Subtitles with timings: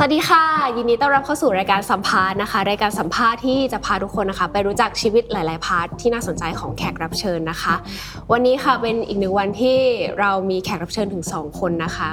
[0.00, 0.44] สวัสดีค่ะ
[0.76, 7.74] ยินดีต้อนรับเข้าสู่รายการสัมภาษณ์นะคะ รายการสัมภาษณ์ที่จะพาทุกคนนะคะ ไปรู้จักชีวิตหลาย ๆ พาร์ทที่น่าสนใจของแขกรับเชิญนะคะ
[8.32, 9.78] วันนี้ค่ะเป็นอีกหนึ่งวันที่
[10.20, 12.08] เรามีแขกรับเชิญถึง 2 คนนะคะ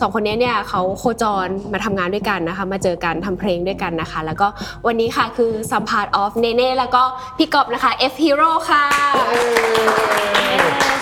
[0.00, 4.46] สองคนนี้เนี่ยเขาโคจรมาทำงานด้วยกันนะคะ มาเจอกันทำเพลงด้วยกันนะคะ แล้วก็
[4.86, 7.02] วันนี้ค่ะคือสัมภาษณ์ออฟเนเน่แล้วก็
[7.38, 8.84] พี่กอบนะคะ F Hero ค่ะ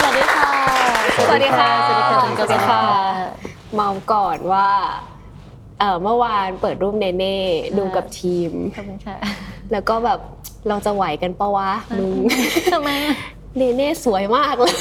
[0.01, 0.51] สวัสดีค่ะ
[1.27, 1.71] สวัสดีค่ะ
[2.09, 2.83] สวัสดีค่ะสวัสดีค่ะ
[3.75, 4.69] เมาก่อนว่า
[5.79, 7.39] เอ่อเมื่อวานเปิดรูปเนเน่
[7.79, 9.17] ดูกับทีม ขอบคุณค่ะ
[9.73, 10.19] แล้วก็แบบ
[10.69, 12.11] เราจะไหวกันปะวะมึง
[12.73, 13.17] ทำไมอะ
[13.57, 14.75] เนเน่สวยมากเลย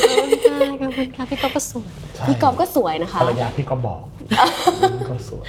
[0.81, 1.87] ขอบคุณค่ะพี่ก๊อฟก็สวย
[2.27, 4.01] พี่ก๊อฟก็สวยนะคะ ภรรยาพี่ก็บอก
[5.09, 5.45] ก็สวย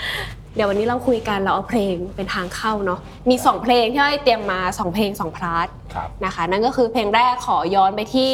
[0.55, 3.01] เดี๋ยววันนี้เราคุยกันเราเอาเพลงเป็นทางเข้าเนาะ
[3.31, 8.33] มี 2 เพลงที่เราเตรียมมา 2 เพลง 2 part ครับ นะคะ นั่นก็คือเพลงแรกขอย้อนไปที่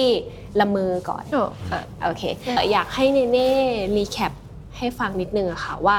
[0.60, 3.50] ละเมอก่อน โอ้ค่ะ โอเคเอ่ออยากให้เนเน่
[3.96, 4.32] recap
[4.78, 5.96] ให้ฟังนิดนึงอะค่ะว่า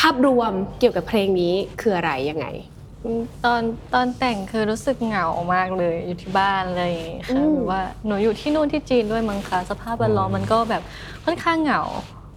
[0.00, 2.46] ภาพรวมเกี่ยวกับเพลงนี้คืออะไรยังไง
[3.44, 3.62] ตอน
[3.94, 6.92] ตอนแต่งคือรู้สึกเหงามากเลยอยู่ที่บ้านเลย
[7.26, 10.82] ค่ะอืมแบบว่าหนูอยู่ที่นู่นที่จีนด้วยมั้งคะสภาพแวดล้อมมันก็แบบ
[11.24, 11.82] ค่อนข้างเหงา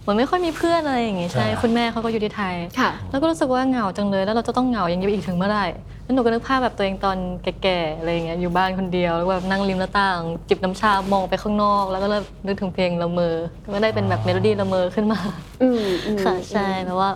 [0.02, 5.66] เหมือนไม่ค่อยมีเพื่อนอะไรอย่างงี้ใช่ใช่คุณแม่เขาก็อยู่ที่ไทยค่ะแล้วก็รู้สึกว่าเหงาจังเลยแล้วเราจะต้องเหงาอย่างนี้ไปอีกถึงเมื่อไหร่
[6.04, 13.36] แล้วหนูก็นึกภาพแบบตัวเองตอนแก่ๆอะไรอย่างเงี้ยอยู่บ้านคนเดียวแล้วแบบนั่งริมหน้าต่างจิบน้ำชามองไปข้างนอก แล้วก็เริ่มนึกถึงเพลงละเมอ
[13.74, 15.20] ก็ได้เป็นแบบเมโลดี้ละเมอขึ้นมา
[15.62, 17.10] อืมอืมค่ะใช่แต่ว่า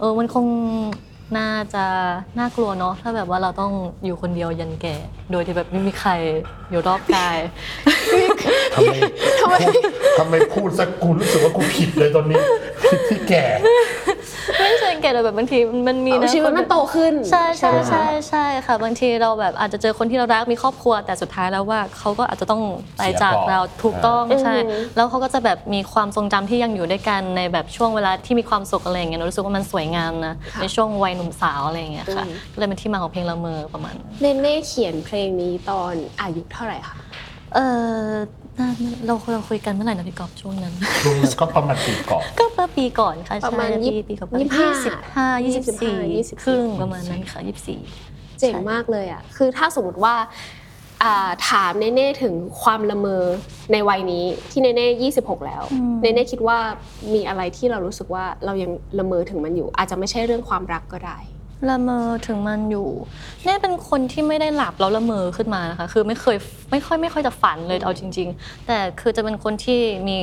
[0.00, 0.46] เออมันคง
[1.38, 1.84] น่าจะ
[2.38, 3.72] น่ากลัวเนาะถ้าแบบว่าเราต้อง
[4.04, 4.96] อยู่คนเดียวยันแก่
[5.32, 6.10] โดยที่แบบไม่มีใคร
[6.70, 7.38] อยู่รอบกาย
[8.74, 8.94] ทำไม
[9.40, 9.54] ทำไม
[10.18, 12.40] ทำไมพูดสักกูรู้สึกว่ากูผิดเลยตอนนี้
[12.84, 13.44] ผิดที่แก่
[14.58, 22.62] ไม่ใช่แก่แต่แบบบางทีมันมีเอานะชีวิตมันโตขึ้นใช่ใช่ไหมคะใช่ใช่ค่ะ บางทีเราแบบอาจจะเจอคนที่เรารักมีครอบครัว แต่สุดท้ายแล้วว่าเขาก็อาจจะต้อง
[22.98, 36.96] ไปจากเราถูกต้องใช่อืมแล้วเขาก็จะแบบมีความทรงจำที่ยังอยู่ด้วยกันในแบบช่วงเวลาที่มีความสุขอะไรอย่างเงี้ยหนูรู้สึกว่ามันสวยงามนะในช่วงวัยหนุ่มสาวอะไรอย่างเงี้ยค่ะก็เลยเป็นที่มาของเพลงละเมอประมาณนั้นเนเน่เขียนเพลงนี้ตอนอายุเท่าไหร่คะ
[37.54, 37.58] เอ
[38.04, 38.10] อ
[38.58, 38.68] น่า
[39.06, 47.80] เราเราคุยกันเมื่อไหร่นะพี่กอบช่วงนั้นช่วงนั้นก็ประมาณปีก่อนก็เมื่อปีก่อนค่ะประมาณใช่ยี่ปีก่อนยี่สิบห้าสิบห้ายี่สิบสี่ยี่สิบสี่ ครึ่งประมาณนั้นค่ะยี่สิบสี่
[48.40, 50.59] เจ๋งมากเลยอะ คือถ้าสมมติว่าอ่า
[51.48, 53.22] ถามเนเน่ถึงความละเมอ
[53.72, 55.62] ในวัยนี้ที่เนเน่ยี่สิบหกแล้ว
[56.02, 56.58] เนเน่คิดว่า
[57.14, 61.18] มีอะไรที่เรารู้สึกว่าเรายังละเมอถึงมันอยู่ อาจจะไม่ใช่เรื่องความรักก็ได้
[61.68, 62.88] ละเมอถึงมันอยู่
[63.44, 66.36] เนี่ยเป็นคนที่ไม่ได้หลับแล้วละเมอขึ้นมานะคะคือไม่เคย
[66.70, 70.18] ไม่ค่อยไม่ค่อยจะฝันเลยเอาจริง ๆ แต่คือจะเป็นคนที่มี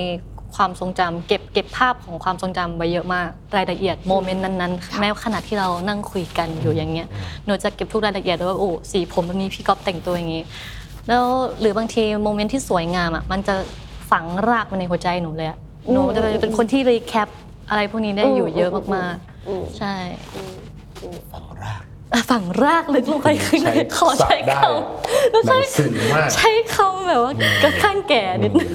[0.55, 7.07] ความทรงจำเก็บเก็บภาพของความทรงจำไว้เยอะมากรายละเอียด moment นั้นๆ แม้ขณะที่เรานั่งคุยกันอยู่อย่างเงี้ย
[7.45, 10.43] หนูจะเก็บทุกรายละเอียดเลยว่าโอ้สีผมแบบนี้พี่ก๊อฟแต่งตัวอย่างงี้
[11.07, 11.25] แล้ว
[11.59, 13.55] หรือบางที moment ที่สวยงามอะมันจะ
[14.11, 15.57] ฝังรากมาในหัวใจหนูเลยอะ
[15.91, 17.27] หนูจะเป็นคนที่ recap
[17.69, 19.15] อะไรพวกนี้ได้อยู่เยอะมาก
[19.47, 19.93] อืมๆ ใช่
[21.31, 21.81] ฝังราก
[22.13, 27.33] อะฝังรากลึกลงไปข้างในขอใช้ได้คำแล้วหนัใช้งสือมาก ใช้คำแบบว่า
[27.63, 28.71] ก็ข้างแก่นิดนึง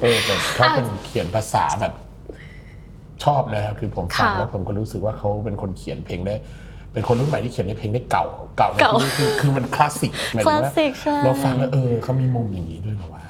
[0.00, 1.92] เออแต่ถ้าเป็นเขียนภาษาแบบ
[3.24, 6.34] ชอบนะครับคือผมฟังค่ะแล้วผมก็รู้สึกว่าเขาเป็นคนเขียนเพลงได้
[6.92, 8.24] เป็นคนรุ่นใหม่ที่เขียนในเพลงได้เก่า
[8.56, 13.24] เก่าในเก่าที่นี้คือคือมันคลาสสิกหมายถึงว่าคลาสสิกใช่เราฟังแล้วเออเขามีมุมอย่างนี้ด้วยเหรอวะ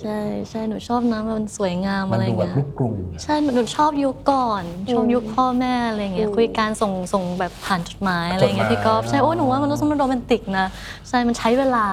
[0.00, 0.20] ใช่
[0.50, 4.62] ใช่หนูชอบนะมันสวยงามมัอะนไรดูแบบเงี้ยลูกกรุงอะใช่หนูชอบยุคก่อน
[4.92, 10.66] ชอบยุคพ่อแม่อะไรเงี้ยอืมคุยการส่งส่งแบบผ่านจดหมายอะไรเงี้ยจดหมายพี่ก๊อฟใช่โอ้หนูว่ามันรู้สึกมันโรแมนติกนะ
[11.08, 11.86] ใช่มันใช้เวลา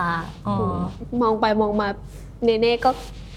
[0.48, 0.56] อ๋อ
[1.22, 1.88] มองไปมองมา
[2.44, 2.90] เนเน่ก็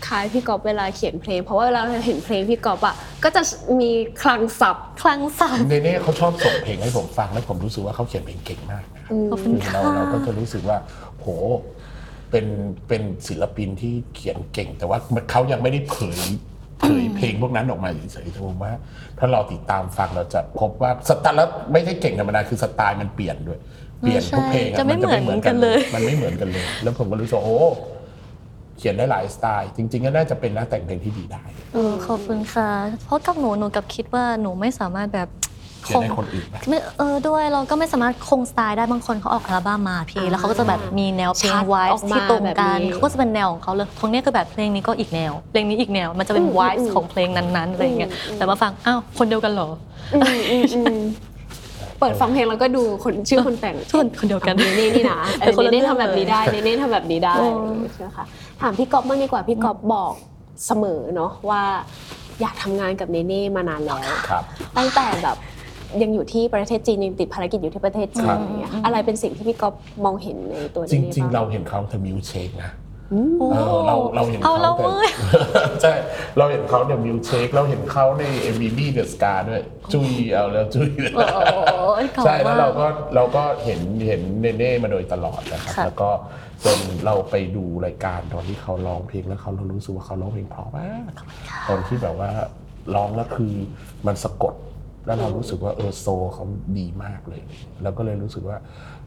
[0.06, 2.94] คล้ายพี่กอบเวลาเขียนเพลง เพราะว่าเวลาเราเห็นเพลงพี่กอบอะ
[3.24, 3.42] ก็จะ
[3.80, 3.90] มี
[4.22, 10.76] คลังศัพท์คลังศัพท์เนเน่เขาชอบส่งเพลงให้ผมฟังแล้วผมรู้สึกว่าเขาเขียนเพลงเก่งมากนะครับขอบคุณคือค่ะเราเราก็จะรู้สึกว่า
[11.18, 11.26] โห
[12.30, 12.46] เป็น
[12.88, 14.98] เป็นศิลปินที่เขียนเก่ง แต่ว่า
[15.30, 16.20] เขายังไม่ได้เผย
[16.80, 18.72] เผยเพลงพวกนั้นออกมาเฉยๆแต่ผมว่า
[19.18, 23.58] ถ้าเราติดตามฟังเราจะพบว่าสไตล์แล้วไม่ใช่เก่งธรรมดาคือสไตล์มันเปลี่ยนด้วย
[24.00, 27.58] เปลี่ยนทุกเพลงอจะไม่เหมือนกันเลย มันไม่เหมือนกันเลย แล้วผมก็รู้สึกว่าโอ้
[28.80, 31.42] เขียนได้หลายสไตล์ จริง ๆ ก็น่าจะเป็นนักแต่งเพลงที่ดีได้
[31.74, 32.70] เออขอบคุณค่ะ
[33.04, 35.28] เพราะกับหนูหนูกับคิดว่าหนูไม่สามารถแบบ
[35.84, 49.70] เขียนให้คนอื่นนะ ไม่เออด้วยเราก็ไม่สามารถคงสไตล์ได้บางคนเขาออกอัลบั้มมาพี่แล้วเขาก็จะแบบมีแนวเพลงชัดไวออกส์มาที่ตรงแบบกันนี้เขาก็จะเป็นแนวของเขาเลยตรงเนี้ยคือแบบเพลงนี้ก็อีกแนว เพลงนี้อีกแนวมันจะเป็นอืมไวอืส์มของเพลงนั้นๆอะไรอย่างเงี้ยแต่มาฟังอ้าวคนเดียวกันเหรอ
[50.14, 50.96] อืมอืมอืม
[51.98, 57.46] เปิดฟังเพลงแล้วก็ดูคนชื่อคนแต่งทุกคนคนเดียวกัน เนเน่นี่นะเป็นคนละเนเน่เรื่องทำแบบนี้ได้เนเน่ทำแบบนี้ได้โอ้
[57.92, 58.24] ใช่ไหมคะ
[58.62, 60.14] ถามพี่ก๊อฟบ้างดีกว่าพี่ก๊อฟบอก
[60.66, 61.62] เสมอเนาะว่า
[62.40, 64.42] อยากทำงานกับเนเน่มานานแล้ว ครับ
[64.76, 65.36] ตั้งแต่แบบ
[66.02, 69.74] ยังอยู่ที่ประเทศจีนยังติดภารกิจอยู่ที่ประเทศจีนครับ อย่างเงี้ยอะไรเป็นสิ่งที่พี่ก๊อฟ
[70.04, 72.70] มองเห็นในตัวเนจเน่ริง ๆ เราบ้างเห็นเขาทำมิวเชคนะ
[73.12, 75.10] อืมโอ้เออเราเราเห็นเอาเขาเราแต่ เว้ย
[75.82, 75.92] ใช่
[76.38, 81.58] เราเห็นเขาในมิวเชคเราเห็นเขาในเอ็มบีบีเดอะสกาด้วยจุยเอาแล้วจุยโอ้โห
[82.14, 86.10] เก่าใช่แล้วมากเราก็เราก็เห็นเห็นเนเน่มาโดยตลอดนะครับ ค่ะ แล้วก็
[86.64, 91.12] จนเราไปดูรายการตอนที่เขาร้องเพลงแล้วเขาเรารู้สึกว่าเขาร้องเพลงเพราะมาก
[91.68, 92.30] ตอนที่แบบว่า
[92.94, 93.54] ร้องแล้วคือ
[94.06, 94.54] มันสะกด
[95.06, 96.44] แล้วเรารู้สึกว่าเออโซเขา
[96.78, 97.42] ดีมากเลย
[97.82, 98.58] แล้วก็เลยรู้สึกว่า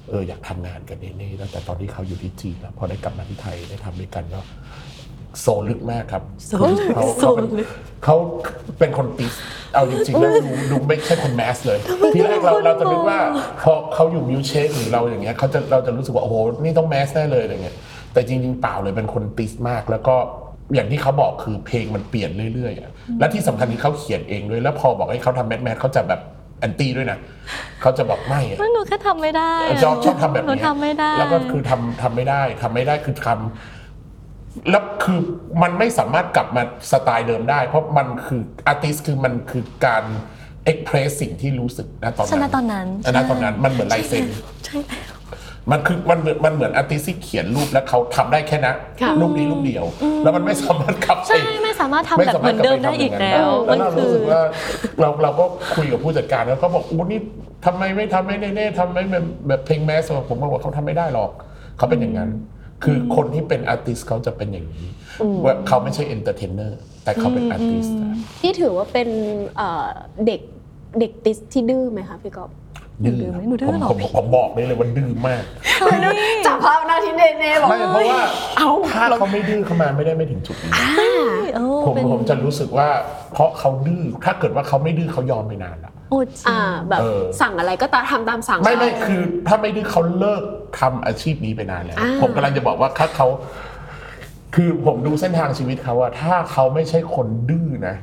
[0.09, 4.41] เอออยากทำงานกับเนเน่ตั้งแต่ตอนที่เขาอยู่ที่จีนแล้วพอได้กลับมาที่ไทยได้ทำด้วยกันก็
[5.41, 6.23] โซ deep ลึกมากครับ
[6.59, 7.47] คือเขาเขาเป็น
[8.05, 8.15] เขา
[8.79, 9.33] เป็นคนติส
[9.73, 11.79] เอาจริงๆแล้วดูดูไม่ใช่คน mass เลย
[12.13, 13.19] ทีแรกเราเราจะนึกว่า
[13.63, 17.75] พอเขาอยู่มิวเชคหรือเราอย่างเงี้ยเขาจะเราจะรู้สึกว่าโอ้โหนี่ต้อง mass แน่เลยอะไรเงี้ย
[18.13, 20.15] แต่จริงๆเปล่าเลยเป็นคนติสมากแล้วก็
[20.75, 26.21] อย่างที่เขาบอกคือเพลงมันเปลี่ยนเรื่อยๆอะและที่สำคัญคือเขาเขียนเองด้วย แล้วพอบอกให้เขาทำ mass mass เขาจะแบบ
[26.59, 27.17] anti ด้วยนะ
[27.81, 33.82] เขาจะบอกไม่อะแล้วหนูแค่ทำไม่ได้ะชอบชอบทำแบบหนูเนี้ยทำไม่ได้แล้วก็คือทำทำไม่ได้ทำไม่ได้คือทำ
[34.69, 35.19] แล้วคือ
[35.61, 40.03] มันไม่สามารถกลับมาสไตล์เดิมได้ เพราะมันคือ artist คือมันคือการ
[40.65, 44.25] express สิ่งที่รู้สึกนะตอนใช่นั้นนะตอนนั้นอันนั้นตอนนั้นมันเหมือนลายเซ็น
[44.65, 45.17] ใช่แล้ว
[45.71, 49.85] มันคือมันเหมือนมันเหมือน artist ที่เขียนรูปแล้วเขาทำได้แค่นั้นค่ะรูปนี้รูปเดียว
[50.23, 54.41] แล้วมันไม่สามารถกลับไปใช่ไม่สามารถทำแบบเหมือนเดิมได้อีกแล้วแล้มัวนเราคืรู้อสึกว่า
[54.99, 55.45] เราเราก็
[55.75, 57.19] คุยกับผู้จัดการแล้วก็บอกอู้นี่
[57.65, 61.31] ทำไมไม่ทำไม่เนเน่ทำไมแบบแบบเพลง mass ผมก็บอกเขาทำไม่ได้หรอก
[61.77, 62.29] เขาเป็นอย่างนั้น
[62.83, 64.87] คือคนที่เป็น artist เขาจะเป็นอย่างนี้
[65.43, 67.85] ว่าเขาไม่ใช่ entertainer แต่เขาเป็น artist
[68.41, 69.09] พี่ถือว่าเป็น
[69.57, 69.87] เอ่อ
[70.27, 70.41] เด็ก
[70.99, 72.51] เด็กติสที่ดื้อไหมคะพี่ก๊อฟ
[73.05, 75.43] ดื้อดื้อไหมหนูดื้อผมเหรอผมผมบอกได้เลยว่าดื้อมาก
[76.45, 78.21] จับภาพหน้าที่เนเน่บอกไม่เพราะว่า
[78.57, 80.71] เอาถ้าเขาไม่ดื้อเข้ามาไม่ได้ไม่ถึงจุดนี้
[81.55, 82.89] โอ้ผมเป็นผมจะรู้สึกว่า
[83.33, 86.59] เพราะเขาดื้อถ้าเกิดว่าเขาไม่ดื้อเขายอมไปนานละโอ้จริงอ่า
[86.89, 90.43] แบบเออสั่งอะไรก็ตามทำตามสั่งไม่ไม่เขาคือ ถ้าไม่ดื้อเขาเลิก
[90.79, 93.27] ทำอาชีพนี้ไปนานแล้วอ่าผมกำลังจะบอกว่าถ้าเขา
[94.55, 97.95] คือผมดูเส้นทางชีวิตเขาอะถ้าเขาไม่ใช่คนดื้อนะ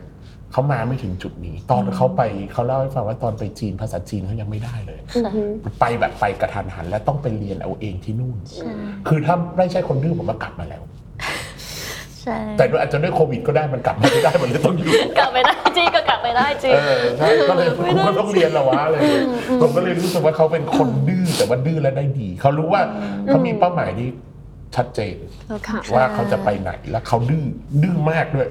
[0.52, 5.42] เขามาไม่ถึงจุดนี้ ตอนเขาไปเขาเล่าให้ฟังว่าตอนไปจีนภาษาจีนเขายังไม่ได้เลยอือฮึ
[5.80, 8.36] ไปแบบไปกระทันหัน และต้องไปเรียนเอาเองที่นู่น
[9.08, 10.82] คือถ้าไม่ใช่คนดื้อผมก็กลับมาแล้ว
[12.22, 19.00] ใช่แต่ด้วยอาจจะด้วยโควิดก็ได้มันกลับมาไม่ได้มันเลยต้องอยู่กลับไปได้จริงก็กลับไปได้จริงเออใช่ก็เลยผมก็ต้องเรียนและวะเลย
[19.62, 22.82] ผมก็เลยรู้สึกว่าเขาเป็นคนดื้อแต่ว่าดื้อและได้ดี เขารู้ว่า
[23.26, 24.08] เขามีเป้าหมายที่
[24.76, 25.16] ชัดเจน
[25.68, 27.44] ค่ะว่าเขาจะไปไหนแล้วเขาดื้อ
[27.82, 28.48] ดื้อมากด้วย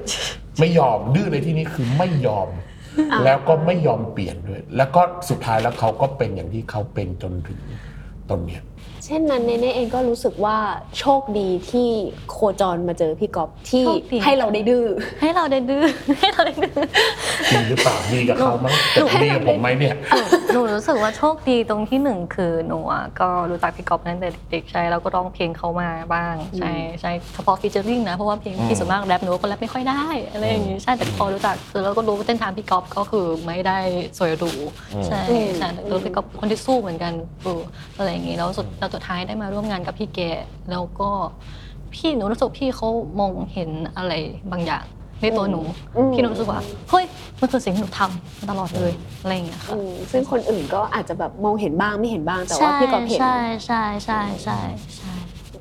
[0.60, 2.50] ไม่ยอมดื้อในที่นี้คือไม่ยอม
[3.24, 7.60] แล้วก็ไม่ยอมเปลี่ยนด้วย แล้วก็สุดท้ายแล้วเขาก็เป็นอย่างที่เขาเป็นจนถึง
[8.30, 8.62] ตอนเนี้ย
[9.06, 10.58] เช่นนั้นเนเน่เองก็รู้สึกว่า
[11.00, 11.90] โชคดีที่
[12.32, 14.86] โคจรมาเจอพี่ก๊อฟที่โชคดี ให้เราได้ดื้อ
[15.22, 15.84] ให้เราได้ดื้อ
[16.20, 16.80] ให้เราได้ดื้อ
[17.52, 19.96] ดีหรือเปล่าดีกับเขามั้งแต่ดีกับผมไหมเนี่ย
[20.54, 33.80] หนูรู้สึกว่าโชคดีตรงที่หนึ่งคือหนูอะก็รู้จักพี่ก๊อฟตั้งแต่เด็กๆใช่แล้วก็ร้องเพลงเขามาบ้างใช่ใช่เฉพาะฟีเจอริ่งนะเพราะว่าเพลงพี่ส่วนมากแรปหนูก็แรปไม่ค่อยได้อะไรอย่างงี้ใช่แต่พอรู้จักคือเราก็รู้ว่าเส้นทางพี่ก๊อฟก็คือไม่ได้
[34.18, 34.52] สวยหรู
[35.08, 37.14] ใช่อืมใช่แต่รู้พี่ก๊อฟคนที่สู้เหมือนกัน
[37.44, 37.62] เออ
[37.98, 40.20] อะไรอย่างงี้แล้วสุดแล้วสุดท้ายได้มาร่วมงานกับพี่แก
[40.72, 41.10] แล้วก็
[41.94, 44.14] พี่หนูรู้สึกพี่เขามองเห็นอะไร
[44.52, 44.84] บางอย่าง
[45.22, 45.62] ในตัวหนู
[45.98, 47.06] อืม พี่หนูรู้สึกว่าเฮ้ย
[47.40, 54.60] มันคือสิ่งที่หนูทำมาตลอดเลยอะไรอย่างเงี้ยค่ะ อืมซึ่งคนอื่นก็อาจจะแบบมองเห็นบ้างไม่เห็นบ้างแต่ว่าพี่ก๊อฟเห็น ใช่ใช่ใช่ใช่
[54.98, 55.14] ใช่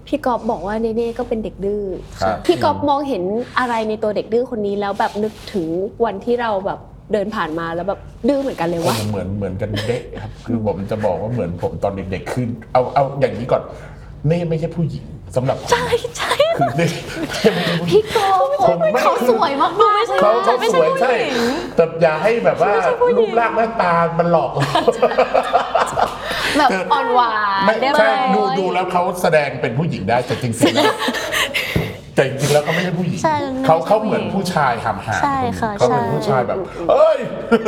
[0.06, 1.82] พี่ก๊อฟบอกว่าเนเน่ก็เป็นเด็กดื้อ
[2.20, 3.22] ครับ พี่ก๊อฟมองเห็น
[3.58, 5.66] อะไรในตัวเด็กดื้อคนนี้แล้วแบบนึกถึง
[6.04, 6.78] วันที่เราแบบ
[7.12, 13.62] เดินผ่านมาแล้วแบบดื้อเหมือนกันเลยวะเหมือนเหมือนกันเด็กครับ คือผมจะบอกว่าเหมือนผมตอนเด็กๆขึ้นเอาเอาอย่างนี้ก่อน
[14.26, 15.04] เน่ไม่ใช่ผู้หญิง
[15.36, 15.86] สำหรับผมใช่
[16.18, 16.86] ใช่คือเน่
[17.32, 22.72] เน่ไม่ใช่ผู้หญิงพี่ก๊อฟผมไม่เขาสวยมากๆเลยเขาเขาไม่สใช่วยผู้ใช่หญิงแต่อย่าให้แบบว่า
[23.18, 24.50] รูปร่างหน้าตามันหลอก
[26.56, 31.87] เราแบบอ่อนหวานไม่เรียบใช่ร้อยดูดูแล้วเขาแสดงเป็นผู้หญิงได้แต่จริงๆ
[32.18, 36.58] แล้วแต่จริงๆแล้วเขาไม่ใช่ผู้หญิงใช่เขาไม่ใช่เขาเหมือนผู้ชายหำหาใช่ค่ะเขาเป็นใช่ ผู้ชายแบบ
[36.90, 37.18] เอ้ย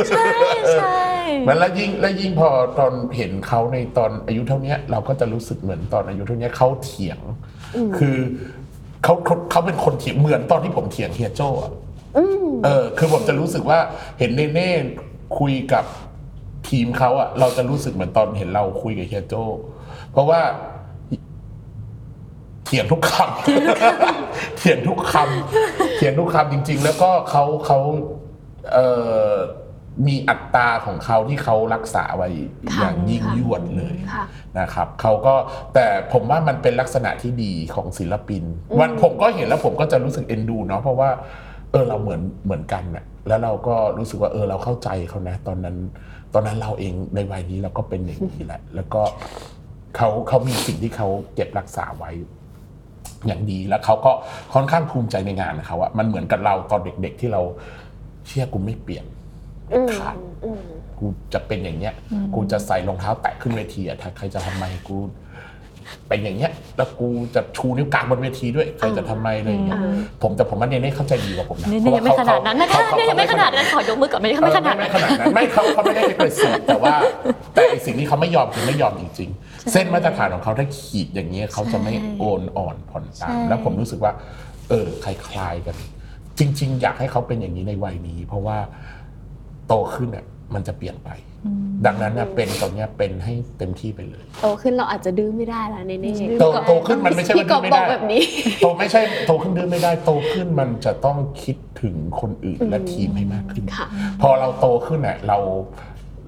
[0.09, 0.27] ใช่
[0.73, 1.01] ใช่
[1.47, 2.47] มันแล้วยิ่งแล้วยิ่งพอ
[2.79, 7.19] ตอนเห็นเขาในตอนอายุเท่าเนี้ย เราก็จะรู้สึกเหมือนตอนอายุเท่าเนี้ยเขาเถียง
[7.97, 8.17] คือ
[9.03, 11.71] เขาเขาเขาเป็นคนเถียงเหมือนตอนที่ผมเถียงเฮียโจ้อะ
[12.65, 13.79] เออ คือผมจะรู้สึกว่า
[14.19, 14.71] เห็นเน่เน่
[15.39, 15.85] คุยกับ
[16.69, 19.43] ทีมเขาอะเราจะรู้สึกเหมือนตอนเห็นเราคุยกับเฮียโจ้
[20.11, 27.79] เพราะว่าเถียงทุกคำเถียงทุกคำเถียงทุกคำจริง ๆ แล้วก็เขาเขา
[28.73, 28.87] เอ่
[29.31, 29.33] อ
[30.07, 32.29] มีอัตราของเขาที่เขารักษาไว้
[32.79, 34.25] อย่างยิ่งยวดเลยค่ะ
[34.59, 35.33] นะครับเขาก็
[35.73, 38.43] แต่ผมว่ามันเป็นลักษณะที่ดีของศิลปิน
[38.79, 41.09] วันผมก็เห็นแล้วผมก็จะรู้สึกเอ็นดูเนาะเพราะว่า
[41.71, 45.75] เออเราเหมือนเหมือนกันน่ะแล้วเราก็รู้สึกว่าเออเราเข้าใจเขานะ ตอนนั้น
[46.33, 49.01] ตอนนั้นเราเองในวัยนี้เราก็เป็นอย่างนี้แหละ แล้วก็
[49.95, 52.11] เขาเขามีสิ่งที่เขาเก็บรักษาไว้
[53.27, 54.11] อย่างดีแล้วเขาก็
[54.53, 57.41] ค่อนข้างภูมิใจในงานของเขาอะมันเหมือนกับเราตอนเด็ก ๆ ที่เรา
[58.27, 59.05] เชื่อกูไม่เปลี่ยน
[59.73, 60.61] อืมขาดอืม
[60.99, 61.93] กูจะเป็นอย่างเงี้ย
[62.35, 64.97] กูจะใส่รองเท้าแตะขึ้นเวทีอะถ้าใครจะทำไมกู
[66.07, 76.95] เป็นอย่างเงี้ยแล้วกูจะชูนิ้วกลางบนเวทีด้วยใครจะทำไมอะไรอย่างเงี้ยอ่าผมแต่ผมว่าเนเน่เข้าใจดีกว่าผมนะนี่เพนี่ราะยังไม่ว่ขนาดนั้นนะเขคะนี่ยังไม่ขนาดนั้นขอยกมือก่อนไม่เออไม่ขนาดไม่นั้นขนาดนั้นไม่เขาเขาไม่ได้เกรสซีฟแต่ว่า
[77.53, 84.13] แต่ไอ้สิ่งที่เขาไม่ยอมคือไม่ยอมจริงๆ เส้นมาตรฐานของเขาถ้าขีดอย่างเงี้ยเขาจะไม่โอนอ่อนผ่อนตามใช่แล้วผมรู้สึกว่า
[84.69, 85.75] เออคล้ายๆกัน
[86.39, 88.57] จริง ๆ อยากให้เขาเป็นอย่างนี้ในวัยนี้ เพราะว่า
[89.67, 91.09] โตขึ้นเนี่ยมันจะเปลี่ยนไป
[91.85, 98.21] ดังนั้นเนี่ยเป็นตอนเนี้ยเป็นให้เต็มที่ไปเลย โตขึ้นเราอาจจะดื้อไม่ได้แล้วเนเน่โตโตขึ้นมันไม่ใช่ว่าพี่กดื้ออบไม่บอได้กแบบนี้
[98.61, 103.87] โตไม่ใช่โตขึ้นดื้อไม่ได้ โตขึ้นมันจะต้องคิดถึงคนอื่นและทีมให้มากขึ้นค่ะ
[104.21, 105.37] พอเราโตขึ้นเนี่ยเรา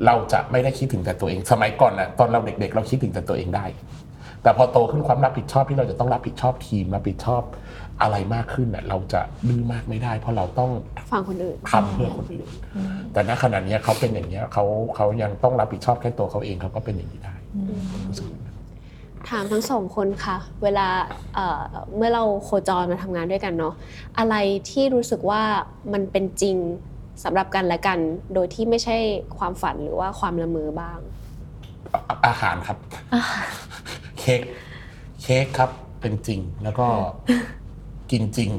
[0.06, 3.66] เราจะไม่ได้คิดถึงแต่ตัวเอง สมัยก่อนน่ะตอนเราเด็ก ๆ เราคิดถึงแต่ตัวเองได้
[4.44, 7.44] แต่พอโตขึ้นความรับผิดชอบที่เราจะต้องรับผิดชอบทีมรับผิดชอบ
[8.02, 10.72] อะไรมากขึ้นเนี่ยเราจะดื้อมากไม่ได้ เพราะเราต้อง
[11.12, 12.48] ฟังคนอื่นทำเพื่อคนอื่น
[13.14, 17.36] แต่ณขณะเนี้ยเขาเป็นอย่างเนี้ยเขาเขายังต้องรับผิดชอบแค่ตัวเขาเองเขาก็เป็นอย่างนี้ได้
[18.08, 18.56] รู้สึกอย่างนั้น
[19.30, 20.88] ถามทั้งสองคนค่ะ เวลา
[21.36, 21.62] เอ่อ
[21.96, 23.74] เมื่อเราโคจรมาทำงานด้วยกันเนาะ
[24.20, 24.36] อะไร
[24.70, 25.42] ที่รู้สึกว่า
[25.94, 26.58] มันเป็นจริง
[27.24, 28.00] สำหรับกันและกัน
[28.34, 28.98] โดยที่ไม่ใช่
[29.38, 31.00] ความฝันหรือว่าความละเมอบ้าง
[31.93, 32.77] อาอาหารครับ
[34.20, 34.41] เค้ก
[35.22, 35.70] เค้กครับ
[36.01, 36.86] เป็นจริงแล้วก็
[38.12, 38.50] กินจริง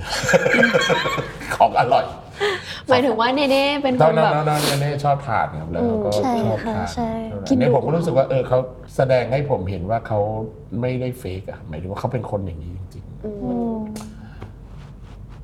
[1.54, 2.06] ของอร่อย
[2.88, 7.12] หมายถึงว่าเนเน่เป็นตคอนนนั้แบนบตอนนั้นเน่ชอบทานครับแล้วเราก็ใช่ชอบค่ะทานใช่
[7.58, 8.58] เนี่ยผมก็รู้สึกว่าเออเขา
[8.96, 10.20] แสดงให้ผมเห็นว่าเขา
[10.80, 13.73] ไม่ได้เฟกอะหมายถึงว่าเขาเป็นคนอย่างนี้จริงอืมอืมๆ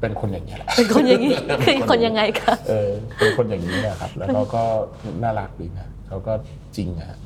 [0.01, 4.63] เป็นคนอย่างนี้ยแหละเป็นคนอย่างนี้คือคนยังไงคะเออเป็นคนอย่างนี้แหละครับ แล้วเขาก็
[5.23, 6.33] น่ารักดีนะเขาก็
[6.77, 7.17] จริงอะ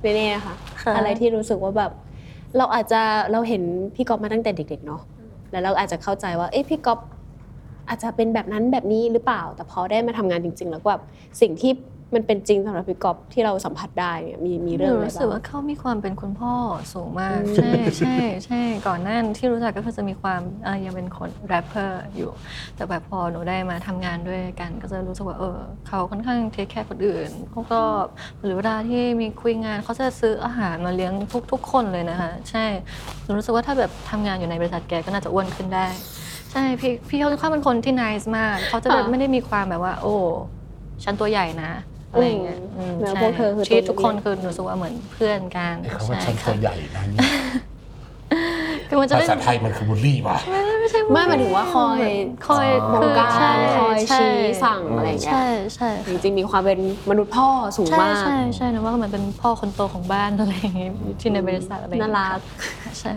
[0.00, 1.92] เนเน่ค่ะค่ะ อะไรที่รู้สึกว่าแบบ
[2.56, 3.02] เราอาจจะ
[3.32, 3.62] เราเห็น
[3.94, 5.02] พี่ก๊อฟมาตั้งแต่เด็กๆเนาะ
[5.50, 7.00] แล้วเราอาจจะเข้าใจว่าเอ๊ะพี่ก๊อฟ
[7.88, 11.02] อาจจะเป็นแบบนั้นแบบนี้หรือเปล่า แต่พอได้มาทำงานจริง ๆ แล้วก็แบบ
[11.40, 11.72] สิ่งที่
[12.14, 16.52] มันเป็นจริงสำหรับพี่ก๊อฟที่เราสัมผัสได้เนี่ยมีมีหเรื่องนูอะไรรู้สึกบ้างว่าเขามีความเป็นคุณพ่อ
[16.94, 22.30] สูงมากอืมใช่ใช่ใช่ก่อนหน้าที่รู้จักก็คือจะมีความเอ่อยังเป็นคนแรปเปอร์อยู่
[22.76, 25.58] แต่แบบพอหนูได้มาทำงานด้วยกัน ก็จะรู้สึกว่าเออ
[25.88, 27.80] เขาค่อนข้าง take care คนอื่นเขาก็
[28.42, 32.64] หรือเวลาที่มีคุยงานเขาจะซื้ออาหารมาเลี้ยงทุกทุกคนเลยนะคะใช่
[33.24, 35.86] หนูรู้สึกว่าถ้าแบบทำงานอยู่ในบริษัทแกก็น่าจะอ้วนขึ้นได้
[36.52, 40.14] ใช่พี่พี่เขาค่อนข้างเป็นคนที่ nice มากเขาจะแบบค่ะไม่ได้มีความแบบว่า โอ้
[41.04, 41.70] ฉันตัวใหญ่นะ
[42.12, 47.28] อะไรอย่างเงี้ยอืมมแล้วใช่พวกเธอคือชีวิตตัวทุกคนเล็กคือหนูรู้สึกว่าเหมือนเพื่อนกันไอ้คำว่าใช่ฉันตัค่ะวใหญ่นะเนี่ย
[48.88, 50.38] คือมันจะภาไม่ษาไทยมันคือบูลลี่ว่ะ
[50.80, 52.00] ไม่ใช่ไม่หมายถึงว่าคอย
[52.48, 54.34] คอยอ๋อบงการใช่คอยใช่ชี้
[54.64, 55.44] สั่งอะไรอย่างเงี้ยใช่
[55.76, 56.78] ใช่จริงๆมีความเป็น
[57.10, 57.48] มนุษย์พ่อ
[57.78, 62.38] สูงใช่มาก ใช่ใช่หนูว่าเหมือนเป็นพ่อคนโตของบ้านอะไรอย่างเงี้ยที่ในบริษัทอะไรอย่งน่าเงี้ยรัก
[63.00, 63.12] ใช่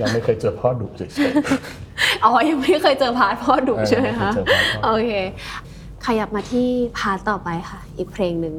[0.00, 1.10] ยังไม่เคยเจอพ่อดุเฉย
[2.24, 5.12] อ๋อยังไม่เคยเจอ part พ่อดุเออใช่ไหมคะไม่เคยเจอ part พ่อดุ โอเค
[6.06, 6.66] ขยับมาที่
[6.98, 8.54] part ต่อไปค่ะ อีกเพลงหนึ่ง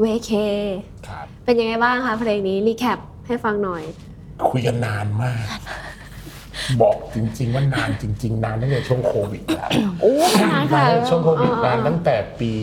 [0.00, 3.82] เวเคๆครับเป็นยังไงบ้างคะเพลงนี้ recap ให้ฟังหน่อย
[4.50, 5.44] คุยกันนานมาก
[6.82, 9.68] บอกจริง ๆ ว่านานจริง ๆ นานตั้งแต่ช่วงโควิดแล้ว
[10.00, 12.54] โอ้นานนานค่ะตั้งแต่ช่วงโควิดอ่นานตั้งแต่ปี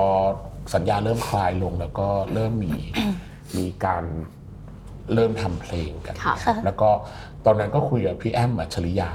[0.73, 2.71] สัญญาเริ่มคลายลงแล้วก็เริ่มมี
[3.57, 4.03] มีการ
[5.13, 6.89] เริ่มทำเพลงกัน ค่ะ แล้วก็
[7.45, 9.09] ตอนนั้นก็คุยกับพี่แอมอัจฉริยา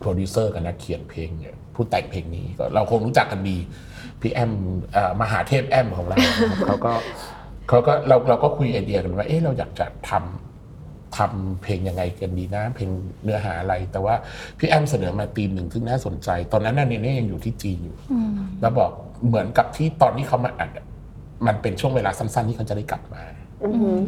[0.00, 3.58] โปรดิวเซอร์กับนักเขียนเพลงเนี่ยผู้แต่งเพลงนี้ก็เราคงรู้จักกันดี
[4.20, 4.52] พี่แอม
[4.92, 6.92] เอ่อมหาเทพแอมของเรานะครับเขาก็
[7.68, 12.90] เขาก็เราเราก็คุยไอเดียกันว่าเอ๊ะเราอยากจะทำทำเพลงยังไงกันดีนะ เพลง
[13.22, 14.14] เนื้อหาอะไร แต่ว่า
[14.58, 18.90] พี่แอมเสนอมาธีมหนึ่งซึ่งน่าสนใจ ตอนนั้นน่ะเนเน่ยังอยู่ที่จีนอยู่อืมแล้วบอก
[19.26, 20.86] เหมือนกับที่ตอนที่เขามาอัดอะ
[21.46, 23.22] มันเป็นช่วงเวลาสั้นๆที่เขาจะได้กลับมา
[23.64, 23.98] อือหือ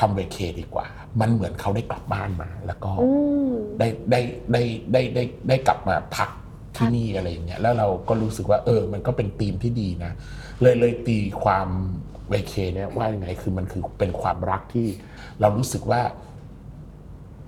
[0.00, 0.86] ทำเวเคดีกว่า
[1.20, 3.08] มันเหมือนเขาได้กลับบ้านมา แล้วก็อื
[3.50, 4.20] มได้ได้
[4.52, 6.28] ได้ได้ได้ได้กลับมาพัก
[6.78, 10.12] ที่นี่อะไรอย่างเงี้ยแล้วเราก็รู้สึกว่าเออ มันก็เป็นธีมที่ดีนะ
[10.62, 11.68] เลยเลยตีความ
[12.28, 14.86] เวเคเนี่ยว่ายังไงคือมันคือเป็นความรักที่
[15.40, 16.00] เรารู้สึกว่า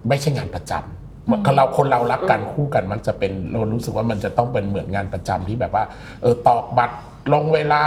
[0.08, 5.84] ไม่ใช่งานประจำเราคนเรารักกันคู่กันมันจะเป็นเรารู้สึกว่ามันจะต้องเป็นเหมือนงานประจำที่แบบว่า
[6.22, 6.96] เออตอกบัตร
[7.32, 7.82] ลงเวลา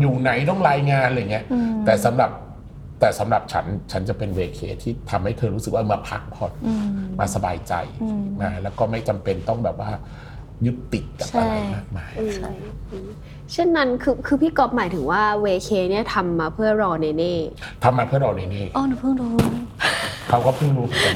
[0.00, 2.30] อยู่ไหนต้องรายงานอะไรเงี้ยอืมแต่สำหรับ
[3.00, 6.82] แต่สำหรับฉันฉันจะเป็นเวเคที่ทำให้เธอรู้สึกว่ามาพักผ่อนอืม
[7.20, 9.90] มาสบายใจอืมนะแล้วก็ไม่จำเป็นต้องแบบว่า
[10.66, 12.36] ยึดติดกับใช่อะไรมากมายอืม
[12.92, 13.08] อืม
[13.52, 17.36] เช่นนั้นคือคือพี่กอบหมายถึงว่าเวเคเนี่ยทำมาเพื่อรอเนเน่
[17.84, 19.34] ทำมาเพื่อเราในนี้อ๋อหนูเพิ่งรู้
[20.28, 21.14] เขาก็เพิ่งรู้เหมือนกัน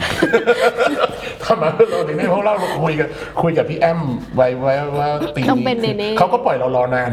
[1.45, 3.09] ทำมาเพื่อเราในนี้เพราะเราคุยกัน
[3.43, 4.01] คุยกับพี่แอม
[4.37, 7.11] ไว้ไว้ว่าตีต้องเป็นเนเน่เขาก็ปล่อยเรารอนาน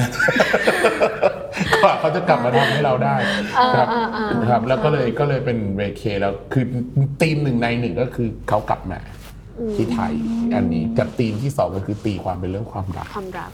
[1.83, 3.15] กว่าเขาจะกลับมาทำให้เราได้
[3.57, 6.65] เออครับเออเออครับ แล้วก็เลยก็เลยเป็นเวเคแล้วคือ
[7.21, 8.99] ธีมหนึ่งในหนึ่งก็คือเขากลับมา
[9.75, 10.13] ที่ไทย
[10.55, 13.51] อันนี้กับธีมที่สองก็คือตีความเป็นเรื่องความรัก ความรัก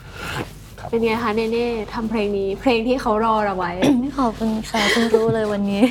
[0.79, 5.81] ครับ เป็นไงคะเนเน่ทำเพลงนี้ เพลงที่เขารอเราไว้ไม่ขอบคุณค่ะเพิ่งรู้เลยวันนี้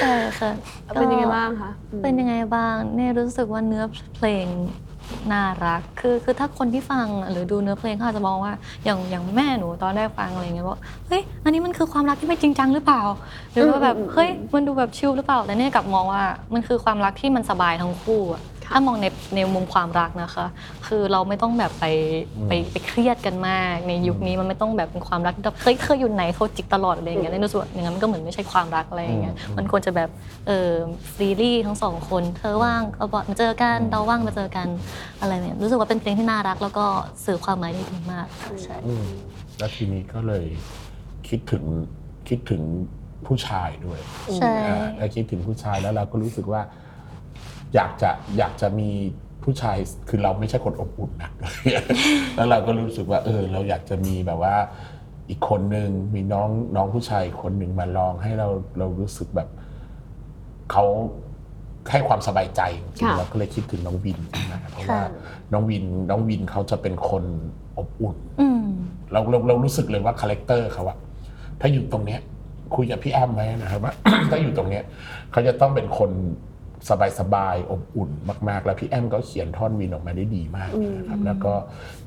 [0.00, 0.50] ใช่ค่ะ
[0.94, 3.84] เป็นยังไงบ้างคะอืมเป็นยังไงบ้างเนี่ยรู้สึกว่าเนื้อ
[4.16, 4.46] เพลง
[5.32, 8.52] น่ารัก คือคือถ้าคนที่ฟังหรือดูเนื้อเพลงเขาอาจจะมองว่า
[8.84, 10.78] อย่างอย่างแม่หนูตอนแรกฟังอะไรเงี้ยว่า
[11.08, 13.02] เฮ้ยอันนี้มันคือความรักที่ไม่จริงจังหรือเปล่า
[13.52, 16.22] หรือว่าแบบอืมอืมเฮ้ยมันดูแบบชิลหรือเปล่าแต่เนี่ยกลับมองว่า
[16.54, 18.42] มันคือความรักที่มันสบายทั้งคู่อะ
[18.72, 20.46] ค่ะถ้ามองในในมุมความรักนะคะ
[20.86, 21.86] คือเราไม่ต้องแบบไป
[22.36, 30.10] อืมไปไปเครียดกันมาก ในยุคนี้มันไม่ต้องแบบเป็นความรักที่แบบเคยเคยอยู่ไหนเขาจิกตลอดอะไรอย่างเงี้ยในส่วนอย่างนั้นมันก็เหมือนไม่ใช่ความรักอะไรอย่างเงี้ยอืมมันควรจะแบบ
[30.46, 30.70] เออ
[31.14, 34.68] ฟรีลี่ทั้งสองคนเธอว่างเราบอกมาเจอกันเราว่างมาเจอกัน
[35.20, 36.84] อะไรเนี่ยรู้สึกว่าเป็นเพลงที่น่ารัก แล้วก็
[37.24, 39.04] สื่อความหมายได้ดีมากค่ะใช่อืม
[39.58, 40.44] แล้วทีนี้ก็เลย
[41.28, 41.64] คิดถึง
[42.28, 42.62] คิดถึง
[43.26, 44.00] ผู้ชายด้วย
[44.36, 46.62] ใช่อ่าแล้วคิดถึงผู้ชายแล้วเราก็รู้สึกว่า
[47.74, 48.90] อยากจะอยากจะมี
[49.42, 49.76] ผู้ชาย
[50.08, 51.30] คือเราไม่ใช่คนอบอุ่นนะ
[52.36, 54.54] แล้วเราก็รู้สึกว่า เออ เราอยากจะมีแบบว่า
[55.30, 58.48] อีกคนหนึ่งมีน้องน้องผู้ชายคนหนึ่งมาลองให้เรา
[58.78, 59.48] เรารู้สึกแบบ
[60.72, 60.84] เขา
[61.90, 65.02] ให้ความสบายใจจริงค่ะๆเราก็เลยคิดถึงน้องวินขึ้นมาเพราะค่ะว่า
[65.52, 67.24] น้องวินน้องวินเขาจะเป็นคน
[67.78, 68.64] อบอุ่นอืม
[69.12, 70.98] เราเราเรารู้สึกเลยว่า character เขาอะ
[71.60, 72.20] ถ้าอยู่ตรงเนี้ย
[72.76, 73.92] คุยกับพี่แอมไว้นะครับว่า
[74.30, 74.84] ถ้าอยู่ตรงเนี้ย
[75.32, 76.10] เขาจะต้องเป็นคน
[76.88, 78.10] สบายสบายๆอบอุ่น
[78.48, 81.52] มาก ๆ แล้วพี่แอมก็เขียนท่อนวินออกมาได้ดีมากนะครับแล้วก็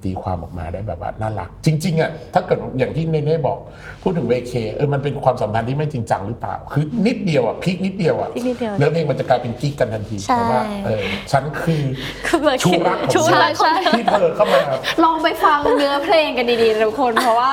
[0.03, 3.57] ตีความออกมาได้แบบว่าน่ารัก จริงๆอะถ้าเกิดอย่างที่เนเน่บอก
[4.03, 11.83] พูดถึงเวเคเออมันเป็นความสัมพันธ์ที่ไม่จริงจังหรือเปล่า คือนิดเดียวอะพลิกนิดเดียวอะพลิกนิดเดียวเรื่องเพลงมันจะกลายเป็นกิ๊กกันทันทีใช่เพราะว่าเออฉันคือ
[12.27, 14.59] คือแบบชูรักของชูฉันรักของเธอที่เธอเข้ามา
[15.03, 17.51] ลองไปฟังเนื้อเพลงกันดีๆนะทุกคน เพราะว่า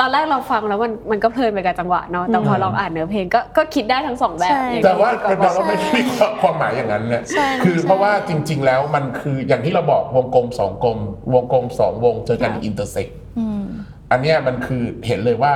[0.00, 6.02] ตอนแรกเราฟังแล้วมันมันก็เพลินไปกับจังหวะเนาะแต่พอลองอ่านเนื้อเพลงก็ก็คิดได้ทั้งสองแบบใช่ อย่งที่แต่ว่าพี่กอล์ฟเราบอกไม่ได้มี
[6.42, 10.98] ความหมายอย่างนั้นเนี่ยใช่คือใช่เพราะว่าจริง ๆ แล้วมันคืออย่างที่เราบอกวงกลมสองกลม
[11.34, 13.06] วงกลมสองวงเจอกัน intersect
[13.38, 13.62] อืม
[14.10, 15.52] อันเนี้ยมันคือเห็นเลยว่า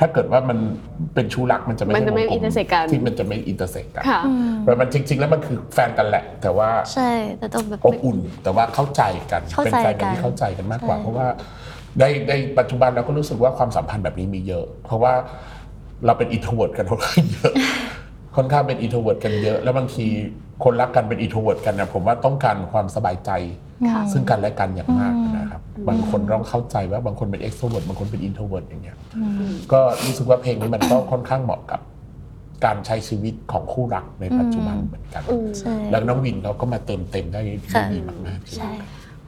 [0.00, 0.58] ถ้าเกิดว่ามัน
[1.14, 4.20] เป็นชู้รักมันจะไม่มันจะไม่ใช่วงกล intersect กันที่มันจะไม่ intersect กันค่ะ
[4.64, 11.26] แต่มันจริง ๆ แล้วมันคือแฟนกันแหละ แต่ว่าใช่แต่ต้องแบบ อบอุ่น แต่ว่าเข้าใจกันเข้าเป็นใจแฟนกันกันที่เข้าใจกันมากกว่า ใช่ เพราะว่า
[12.00, 15.12] ในในปัจจุบันเราก็รู้สึกว่าความสัมพันธ์แบบนี้มีเยอะ เพราะว่า
[16.06, 17.54] เราเป็น introvert กันค่อนข้างเยอะ
[18.36, 20.06] ค่อนข้างเป็น introvert กันเยอะ แล้วบางที
[20.64, 23.30] คนรักกันเป็น introvert กันนะผมว่าต้องการความสบายใจ
[23.92, 28.96] ค่ะ ซึ่งกันและกันอย่างมากนะครับ บางคนต้องเข้าใจว่าบางคนเป็น extrovert บางคนเป็น introvert อย่างเงี้ย
[29.72, 31.80] ก็รู้สึกว่าเพลงนี้มันก็ค่อนข้างเหมาะกับ
[32.64, 37.40] การใช้ชีวิตของคู่รักในปัจจุบันเหมือนกัน อืม ใช่ แล้วน้องวินเขาก็มาเติมเต็มได้
[37.72, 38.70] ค่ะดีมากๆใช่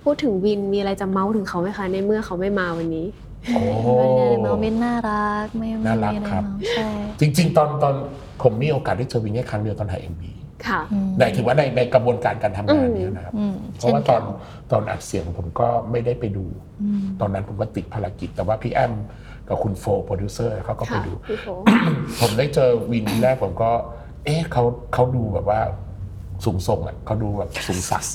[0.03, 3.07] พูดถึงวินมีอะไรจะเมาส์ถึงเขาไหมคะ ในเมื่อเขาไม่มาวันนี้
[3.55, 3.63] โอ้
[3.99, 6.89] เป็นไงเมาเมนน่ารักไม่ไม่น่ารักมีอะไรครับเมาใช่
[7.21, 7.95] จริง ๆ ตอนตอน
[8.43, 10.31] ผมมีโอกาสได้เจอวินแค่ครั้งเดียวตอนถ่าย MV
[10.67, 16.45] ค่ะ อืมในถือว่าในในกระบวนการการทำงานเนี้นะครับ อืมเพราะว่าตอนเช่นกันตอนอัดเสียงผมก็ไม่ได้ไปดู
[16.83, 18.93] อืม ตอนนั้นผมก็ติดภารกิจ แต่ว่าพี่แอม
[19.49, 21.47] กับคุณโฟโปรดิวเซอร์เขาก็ไปค่ะดู พี่โฟ
[22.21, 23.71] ผมได้เจอวินแรกผมก็
[24.25, 24.63] เอ๊ะเขา
[24.95, 25.61] เขาดูแบบว่า
[26.45, 28.13] สูงส่งอะเขาดูแบบสูงศักดิ์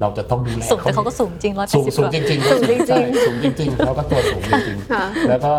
[0.00, 5.52] เราจะต้องดูแลสูงแต่เขาก็สูงจริงร้อยแปสูดงสิบสูงจริงๆสูงจริงๆใช่สูงจริงๆเขาก็ตัวสูงจริงค่ะๆแล้วก็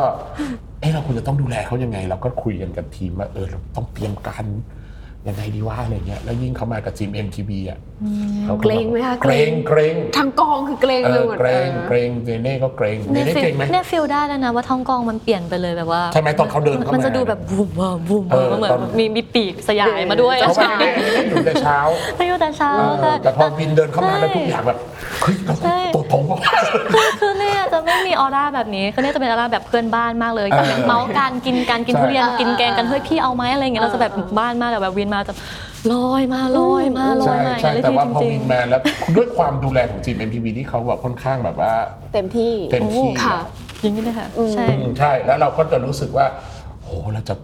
[0.80, 4.46] เอ๊ะเราควรจะต้องดูแลเขายังไง เราก็คุยกันกับทีมว่าเออเราต้องเตรียมการ
[5.28, 7.80] ยังไงดีว่าอะไรเงี้ยแล้วยิ่งเขามากับทีม MTV อะ
[8.48, 20.90] ขาเกรงไหมคะเกรงเกรงทั้งกองคือเกรงเอไปอหมดเกรงออเกรงเจเน่ก็เกรงเจเนี่ยเน่ฟิเกรลงไหมเนี่ยฟิลได้แล้วนะว่าท้องกองมันเปลี่ยนไปเลยแบบว่าใช่ไหมตอนเขาเดินเข้ามามันจะดูแบบบูมบูมบูมเออเหมือนตอนมีมีปีกสยายมาด้วยเพราะว่าเจเน่
[21.30, 21.78] อยู่แต่เช้า
[22.18, 24.78] ไม่อยู่แต่เช้าเออค่ะแต่พอวินเดินเข้ามาแล้วทุกอย่างแบบ
[25.22, 26.24] เฮ้ยเราใช่ตัวตรง
[27.86, 35.36] ไม่มีออร่าแบบนี้คือเนี่ยจะเป็นออร่าแบบเพื่อนบ้านมากเลยเออเมาส์การกินการกินใช่ทุเรียนเออกินแกงกันเออเฮ้ยพี่เอาไหมอะไรอย่างเงี้ยเราจะแบบบ้านมากแต่แบบวินมาจะ
[35.94, 38.82] ลอยมาลอยมาลอยใช่มาอย่างใช่เงี้ยเลยแต่พี่ว่าจพอริงวินมาแล้ว
[39.16, 41.74] ด้วยความดูแลของทีม MTV ที่เขาแบบค่อนข้างแบบว่า
[42.14, 46.26] เต็มที่ เต็มที่ค่ะๆอย่างนี้เลยค่ะใช่ อืมใช่แล้วเราก็จะรู้สึกว่า
[46.84, 47.36] โหเราจะ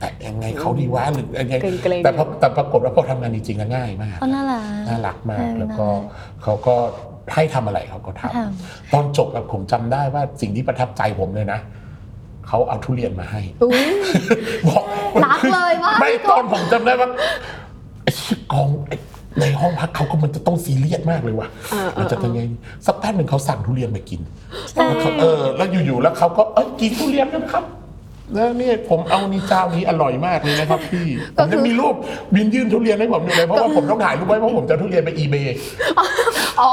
[0.00, 6.10] แตะยังไงเขาดีวะหรือยังไงเกรงๆ แต่พอแต่ปรากฏว่าพอทำงานจริงๆแล้วง่ายมาก เขาน่ารัก น่ารักมาก ใช่แล้วก็น่ารั
[6.42, 6.76] เขาก็
[7.34, 8.36] ให้ทำอะไรเขาก็ทำท
[8.92, 11.60] ตอนจบแบบผมจำได้ว่าสิ่งที่ประทับใจผมเลยนะ
[12.48, 13.84] เขาเอาทุเรียนมาให้อุ๊ย
[14.68, 14.84] บอก
[15.24, 17.08] รักเลยว่าไม่ตอนผมจำได้ว่า
[18.02, 18.96] ไอ้ชิกองไอ้
[19.40, 22.40] ในห้องพักเขาก็มันจะต้องซีเรียสมากเลยว่ะเออเออมันจะยังไง
[22.86, 24.20] สักแป๊บหนึ่งเขาสั่งทุเรียนมากิน
[24.74, 27.64] แล้วเขาเออ แล้วอยู่ๆแล้วเขาก็เอ้ยกินทุเรียนกันครับ
[28.34, 31.94] แล้วนี่ผมเอานี่เจ้านี้อร่อยมากเลยนะครับพี่ผมจะมีรูป
[32.34, 35.34] บินยื่นทุเรียนให้ผมดูเลยเพราะว่าผมต้องถ่ายรูปไว้เพราะผมจะเอาทุเรียนไปอีเบ
[36.60, 36.70] อ๋อ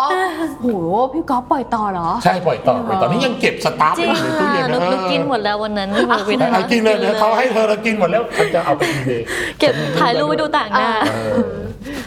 [0.62, 0.68] โห
[1.14, 5.90] พี่ก๊อฟปล่อยต่อเหรอ ใช่ปล่อยต่อไปตอนนี้ยังเก็บสตาร์ฟจริงไว้อยู่ในตู้เย็นค่ะนะหนูกินหมดแล้ววันนั้น
[6.28, 9.10] วิทเออกินเลยเดี๋ยวเขาให้เธอเรากินหมดแล้วเขาจะเอาไปอีเบ
[9.60, 10.90] เก็บถ่ายรูปไว้ดูต่างหน้า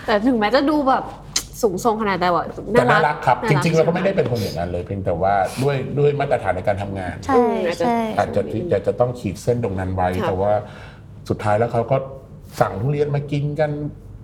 [0.06, 1.02] แต่ถึงแม้จะดูแบบ
[1.62, 7.44] สูงทรงขนาดแต่ว่าแต่น่ารักครับ จริง ๆ เราก็ไม่ได้ใช่หเป็นคนอย่างนั้นเลยเพียงแต่ว่าด้วยด้วยมาตรฐานในการทำงานใช่
[7.78, 10.52] ใช่อาจจะที่จะจะต้องขีดเส้นตรงนั้นไว้ค่ะแต่ว่า
[11.28, 11.96] สุดท้ายแล้วเขาก็
[12.60, 13.70] สั่งทุเรียนมากินกัน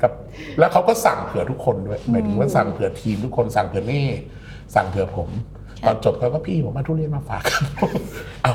[0.03, 0.13] กับ
[0.59, 4.05] แล้วเขาก็สั่งเผื่อทุกคนด้วยหมายถึงว่าสั่งเผื่อทีมทุกคนสั่งเผื่อเน่
[4.75, 5.29] สั่งเผื่อผม
[5.87, 7.65] ตอนจบเขาก็พี่ผมมาทุเรียนมาฝากครับ
[8.43, 8.55] เอ้า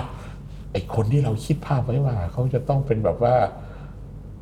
[0.72, 3.36] ไอคนที่เราคิดภาพไว้ว่าเขาจะต้องเป็นแบบว่า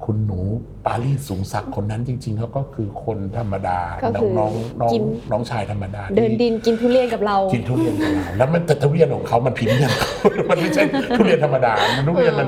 [0.05, 0.39] คุณหนู
[0.85, 9.91] ปารีสสูงศักดิ์คนนั้นจริง ๆเขาก็คือคนธรรมดาก็คือน้องน้องกิน น้องชายธรรมดาเดินที่ดินกินทุเรียนกับเรา กินทุเรียนกับเราแล้วมันแต่ทุเรียนของเขามันพรีเมียม
[10.49, 10.83] มันไม่ใช่
[11.17, 12.47] ทุเรียนธรรมดามันทุเรียนมัน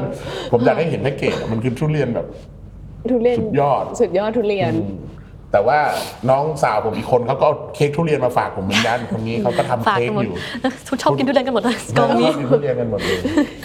[0.51, 2.25] ผมอยากให้เห็นแพ็กเกจอะมันคือทุเรียนแบบ
[3.11, 5.11] ทุเรียนสุดยอด สุดยอดทุเรียน อืม
[5.51, 5.79] แต่ว่า
[6.29, 10.35] น้องสาวผมอีกคนเขาก็เอาเค้กทุเรียนมาฝากผมเหมือนกันคนนี้เขาก็ทำฝากเค้กักนหมดอยู่
[10.87, 13.19] ทุกชอบกินทุเรียนกันหมดเลยกองนี้ แม่เขากินทุเรียนกันหมดเลย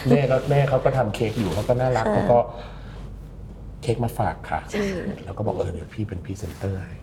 [0.09, 2.39] แม่ก็แม่เขาก็ทำเค้กอยู่เขาก็น่ารักเขาก็
[3.87, 4.61] เค้กมาฝากค่ะ
[5.25, 6.95] แล้วก็บอกเออเดี๋ยวพี่เป็นพรีเซนเตอร์ให้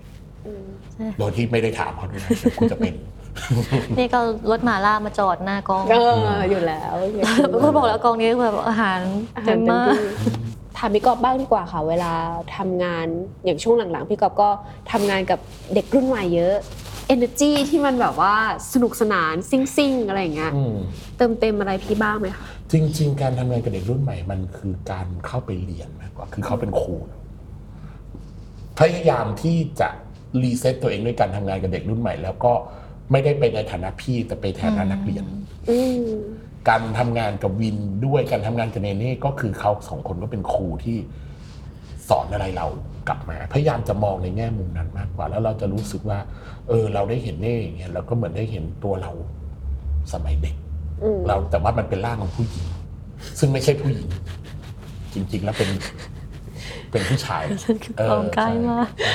[1.17, 2.93] โดยที่ไม่ได้ถามเขาด้วยนะเดี๋ยวคุณจะเป็น
[3.97, 4.19] นี่ก็
[4.51, 5.95] รถหมาล่ามาจอดหน้ากองเอ
[6.37, 8.99] ออยู่แล้วอยากกินก็บอกแล้วกองนี้แบบอาหาร
[9.35, 10.09] อาหาเต็รมเต็มมากที่
[10.77, 12.11] ถามพี่กอบบ้างดีกว่าค่ะ เวลา
[12.57, 13.07] ทำงาน
[13.45, 14.49] อย่างช่วงหลังๆ พี่กอบก็
[14.91, 15.39] ทำงานกับ
[15.73, 16.55] เด็กรุ่นใหม่เยอะ
[17.13, 18.35] energy ที่มันแบบว่า
[18.73, 20.75] สนุกสนานซิ่งซิ่งๆอะไรอย่างเงี้ยอืม
[21.17, 26.95] เติมเต็มอะไรพี่บ้างไหมคะจริง ๆ การทำงานกับเด็กรุ่นใหม่มันคือการเข้าไปเรียนมากกว่าคือเขาเป็นครู
[28.79, 29.89] พยายามที่จะ
[30.43, 32.53] รีเซ็ตตัวเองด้วยการทำงานกับเด็กรุ่นใหม่ แล้วก็
[33.11, 35.23] ไม่ได้ไปในฐานะพี่แต่ไปฐานะนักเรียน
[35.69, 36.05] อืม
[36.69, 40.97] การทำงานกับวินด้วยการทำงานกับเนเน่ก็คือเขาสองคนก็เป็นครูที่
[42.09, 42.67] สอนอะไรเรา
[43.07, 46.19] กลับมาพยายามจะมองในแง่มุมนั้นมากกว่า แล้วเราจะรู้สึกว่า
[46.69, 49.11] เออ เราได้เห็นเน่อย่างเงี้ยเราก็เหมือนได้เห็นตัวเรา
[50.13, 50.55] สมัยเด็ก
[51.03, 52.65] อืมเราแต่ว่ามันเป็นร่างของผู้หญิง
[53.39, 54.09] ซึ่งไม่ใช่ผู้หญิง
[55.13, 55.69] จริง ๆ แล้วเป็น
[56.91, 57.43] เป็นผู้ชาย
[57.83, 59.11] คือความใกล้มากใช่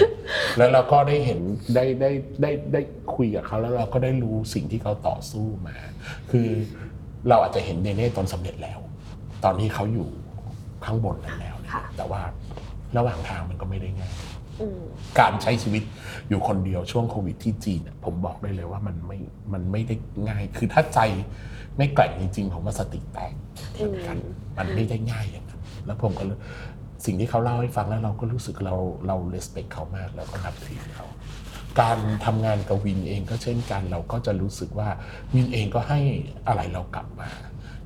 [0.59, 1.41] แล้วเราก็ได้เห็น
[1.75, 2.11] ได้ได้
[2.43, 2.81] ได้ได้
[3.15, 5.77] คุยกับเขาแล้วเราก็ได้รู้สิ่งที่เขาต่อสู้มา
[6.31, 6.49] คือ
[7.29, 8.79] เราอาจจะเห็นเนเน่ตอนสำเร็จแล้ว
[9.45, 10.09] ตอนที่เขาอยู่
[10.85, 12.21] ข้างบนนั้นแล้วเนี่ยค่ะแต่ว่า
[12.97, 14.15] ระหว่างทางมันก็ไม่ได้ง่าย
[14.61, 14.81] อืม
[15.21, 15.83] การใช้ชีวิต
[16.29, 19.19] อยู่คนเดียวช่วงโควิดที่จีนเนี่ยผมบอกได้เลยว่ามันไม่
[19.53, 19.95] มันไม่ได้
[20.29, 21.01] ง่าย คือถ้าใจ
[21.77, 23.33] ไม่แกร่งจริงๆผมว่าสติแตก
[23.75, 24.17] เหมือนกัน
[24.59, 26.39] มันไม่ได้ง่ายอย่างนั้น แล้วผมก็เลย
[27.05, 31.07] สิ่งที่เขาเล่าให้ฟังแล้วเราก็รู้สึกเราเราเลสเ c คเขามากแล้วก็นับถือเขา
[31.81, 34.89] การทำงานกับวินเองก็เช่นกันเราก็จะรู้สึกว่า
[35.35, 36.01] วินเองก็ให้
[36.49, 37.31] อะไรเรากลับมา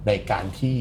[0.07, 0.75] ในการที่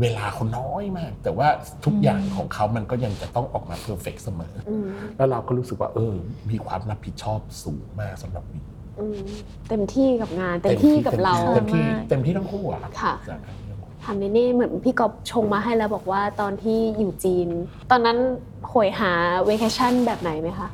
[0.00, 1.48] เวลาเขาน้อยมาก แต่ว่า
[1.84, 6.14] ทุกอย่างของเขามันก็ยังจะต้องออกมา perfect เสมอออืมแล้วเราก็รู้สึกว่า เออ
[6.50, 8.64] มีความรับผิดชอบสูงมากสำหรับวิน
[9.00, 9.20] อืม
[9.68, 17.48] เต็มที่กับงาน เต็มที่กับเราเต็มที่มากเต็มที่ทั้งคู่อะครับค่ะใช่เต็มที่ทั้งคู่ทำในนี่เหมือนพี่กอบชงมาให้แล้วบอกว่าตอนที่อยู่จีน
[17.90, 18.18] ตอนนั้น
[18.68, 19.12] โหยหา
[19.46, 20.68] เวเคชั่นแบบไหนไหมคะ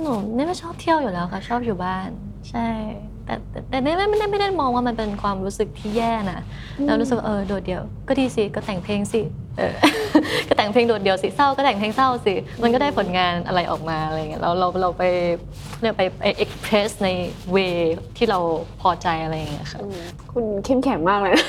[0.00, 2.08] หนูเนี่ยไม่ชอบเที่ยวอยู่แล้วค่ะชอบอยู่บ้าน
[2.50, 2.68] ใช่
[3.26, 6.40] แต่แต่แต่ไม่ไม่ไม่ได้ไม่ได้มองว่ามันเป็นความรู้สึกที่แย่นะ
[6.86, 9.22] แล้วรู้สึกว่าเออโดดเดี่ยวก็ดีสิก็แต่งเพลงสิ
[9.58, 9.74] เออ
[10.48, 15.02] ก็แต่งเพลงโดดเดี่ยวสิเศร้าก็แต่งเพลงเศร้าสิมันก็ได้ผลงานอะไรออกมาอะไรเงี้ยเราเราเราไป
[15.80, 17.08] เรียกไปไปเอ็กเพรสใน
[17.52, 17.56] เว
[18.16, 18.38] ที่เรา
[18.80, 20.00] พอใจอะไรอย่างเงี้ยค่ะอืม
[20.32, 21.46] คุณเข้มแข็งมากเลยนะ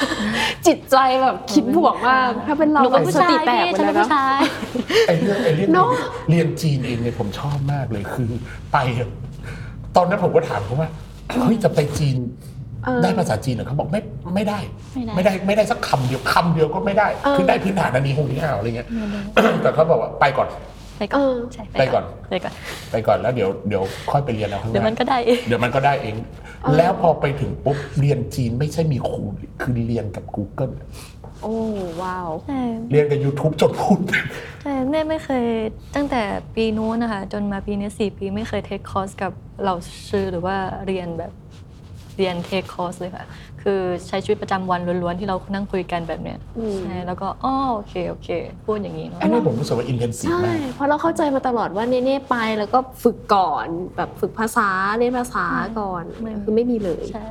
[0.68, 4.38] จิตใจแบบคิดบวกมากถ้าเป็นเราหนูเป็นผู้สชายติแตกพี่ไปฉันเลเป็ยนนะผู้ชาย
[5.08, 5.90] ไอ้เรื่องไอ้เรื่องเนอะ
[6.30, 8.30] เรียนจีนเองเนี่ยผมชอบมากเลยคือ
[8.74, 9.10] ไปอะ
[9.96, 10.90] ตอนนั้นผมก็ถามเขาว่า
[11.40, 12.18] เฮ้ยจะไปจีน
[12.86, 14.02] เออ ได้ภาษาจีนเหรอเขาบอกไม่
[14.36, 14.60] ไม่ได้
[14.96, 18.88] ไม่ได้ไม่ได้ไม่ได้สักคำเดียวคำเดียวก็ไม่ได้ เออ คือได้พื้นฐานอันนี้คงนี้เอาอะไรเงี้ย
[19.62, 20.48] แต่เขาบอกว่าไปก่อน
[21.00, 22.54] ไปก่อนเออใช่ไปก่อน ไปก่อน
[22.92, 25.18] ไปก่อนแล้วเดี๋ยวเดี๋ยวค่อยไปเรียนเอาข้างหเดี๋ยวน้ามันก็ได้
[25.48, 26.16] เดี๋ยวมันก็ได้เอง
[26.78, 29.24] แล้วพอไปถึงปุ๊บเรียนจีนไม่ใช่มีครู
[29.62, 30.74] คือเรียนกับ Google
[31.42, 31.56] โอ้
[32.02, 34.00] ว้าวใช่เรียนกับ YouTube จนพูด
[34.62, 35.46] ใช่แม่ไม่เคย
[35.96, 36.22] ตั้งแต่
[36.56, 39.32] ปีนู้นนะคะ จนมาปีนี้สี่ปีไม่เคยเทคคอร์สกับ
[39.66, 39.74] เรา
[40.10, 40.56] ชื่อหรือว่า
[40.88, 41.32] เรียนแบบ
[42.18, 43.26] เรียนเทคคอร์สเลยค่ะ
[43.62, 48.30] คือใช้ชีวิตประจำวันล้วนๆ ที่เรานั่งคุยกันแบบเนี้ยอืม ใช่แล้วก็อ๋อโอเคโอเค
[48.66, 55.46] พูดอย่างนี้เนาะอันนี้ผมรู้สึกว่า intensive ใช่ มาก เพราะเราเข้าใจมาตลอดว่าเน่ๆไปแล้วก็ฝึกก่อนแบบฝึกภาษาเรียนภาษา
[55.80, 57.26] ก่อน ไม่ คือไม่มีเลย ใช่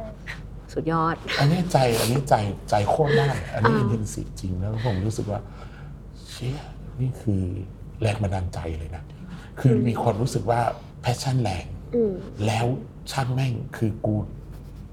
[0.72, 2.34] สุดยอด อันนี้ใจอันนี้ใจ
[2.70, 5.40] ใจโคตรได้อันนี้อ่า intensive จริงแล้วผมรู้สึกว่า
[6.30, 6.58] เชี่ย
[7.00, 7.42] นี่คือ
[8.00, 9.02] แรงบันดาลใจเลยนะ
[9.60, 10.60] คือมีความรู้สึกว่า
[11.02, 12.12] passion แรงอืม
[12.46, 12.66] แล้ว
[13.12, 14.14] ช่างแม่งคือกู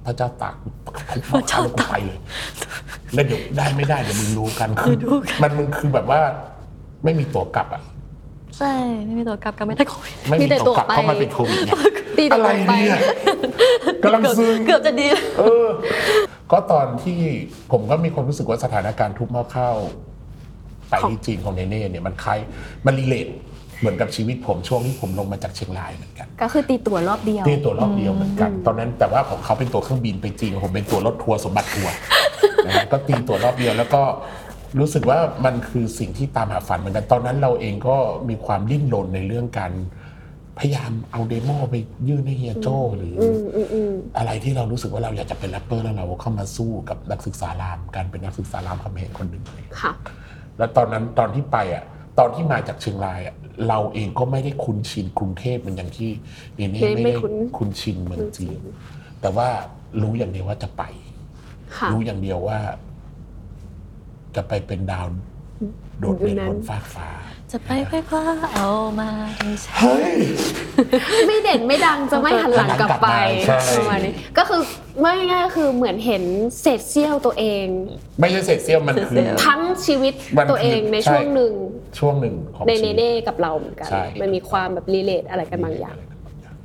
[0.05, 0.73] พระเจ้าตากทุก
[1.31, 2.19] พระเจ้าตากไปเลย
[3.13, 4.95] แล้วเดี๋ยวได้ไม่ได้เดี๋ยวมึงรู้กันคือ
[5.43, 6.19] มันมันคือแบบว่า
[7.03, 7.81] ไม่มีตัวกลับอะ
[8.57, 8.73] ใช่
[9.05, 11.71] ไม่มีตัวกลับกันไม่ได้โควิดไม่มีมีแต่ตัวกลับตัวไปเพราะมันเป็นโควิดไง
[12.17, 13.01] ตีตัวอะไรไปเนี่ย
[14.03, 15.07] กำลังซึ้งเกือบจะดี
[15.39, 15.67] เออ
[16.51, 17.19] ก็ตอนที่
[17.71, 19.75] ผมก็มีความรู้สึกว่าสถานการณ์ทุบหม้อข้าว
[20.89, 22.39] ไปที่จีนของเนเน่เนี่ยมันคล้าย
[22.85, 23.27] มันรีเลท
[23.79, 31.93] เหมือนกับชีวิตผมช่วงที่ผมลงมาจากเชียงรายเหมือนกัน ก็คือตีตั๋วรอบเดียวตีตั๋วรอบเดียวเหมือนกัน ตอนนั้นแต่ว่าของเขาเป็นตั๋วเครื่องบินไปจีนผมเป็นตั๋วรถทัวร์สมบัติทัวร์
[32.65, 34.01] นะฮะก็ตีตั๋วรอบเดียวแล้วก็
[34.79, 37.97] รู้สึกว่ามันคือสิ่งที่ตามหาฝันเหมือนกันตอนนั้นเราเองก็
[38.29, 39.71] มีความดิ้นรนในเรื่องการ
[40.59, 41.75] พยายามเอา demo ไป
[42.07, 49.91] ยื่นให้เฮียโจ้หรือออืมอืมอืมอะไรที่เรารู้สึกว่าเราอยากจะเป็นแรปเปอร์แล้วเราเข้ามาสู้กับนักศึกษารามการเป็นนักศึกษารามคำแหงคนหนึ่งเลยค่ะ
[50.57, 51.83] แล้วตอนนั้นตอนที่ไปอะ
[52.19, 53.35] ตอนที่มาจากเชียงรายอะ
[53.67, 56.09] เราเองก็ไม่ได้คุ้นชินกรุงเทพมันอย่างที่
[56.55, 58.59] เนเน่ไม่ไม่ไม่ได้คุ้นคุ้นชินเมืองจีน
[59.21, 59.47] แต่ว่า
[60.01, 60.83] รู้อย่างเดียวว่าจะไป
[61.77, 62.59] ค่ะรู้อย่างเดียวว่า
[64.35, 65.07] จะไปเป็นดาว
[65.99, 67.07] โดดเด่นอยู่นั้นบนฟากฟ้า
[67.51, 68.67] จะไปไปคว้าเอา
[68.99, 70.15] มาให้ฉันเฮ้ย
[71.27, 73.07] ไม่เด่นไม่ดังจะไม่หันหลังกลับไป
[73.47, 74.61] ใช่ ประมาณนี้ก็คือ
[75.01, 76.23] ไม่ง่ายๆก็คือเหมือนเห็น
[76.61, 77.65] เศษเสี้ยวตัวเอง
[78.19, 81.53] ไม่ใช่เศษเสี้ยวมันคือ ทั้งชีวิตมันคือตัวเองในใช่ ช่วงหนึ่ง
[81.99, 85.97] ช่วงหนึ่งของในชีเนวิต เน่กับเราเหมือนกัน ใช่ มันมีความแบบ relate อะไรกันบางอย่าง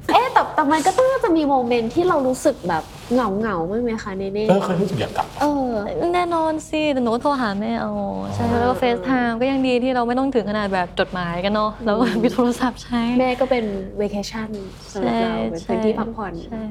[0.09, 5.71] เอ๊ะแต่แต่มันก็ต้องจะมี moment ที่เรารู้สึกแบบเหงาเหงาๆบ้างไหมคะเนเน่เออเคยรู้สึกอยากกลับ เออ
[6.15, 7.93] แน่นอนสิแต่หนูก็โทรหาแม่เอา
[8.35, 13.65] ใช่แล้วก็ FaceTime ก็ยังดีที่เราไม่ต้องถึงขนาดแบบจดหมายกันเนาะแล้วก็มีโทรศัพท์ใช้ แม่ก็เป็น
[13.99, 14.49] เว c a ชั่น
[14.93, 16.63] สำหรับเราเป็นพื้นที่พักผ่อนใช่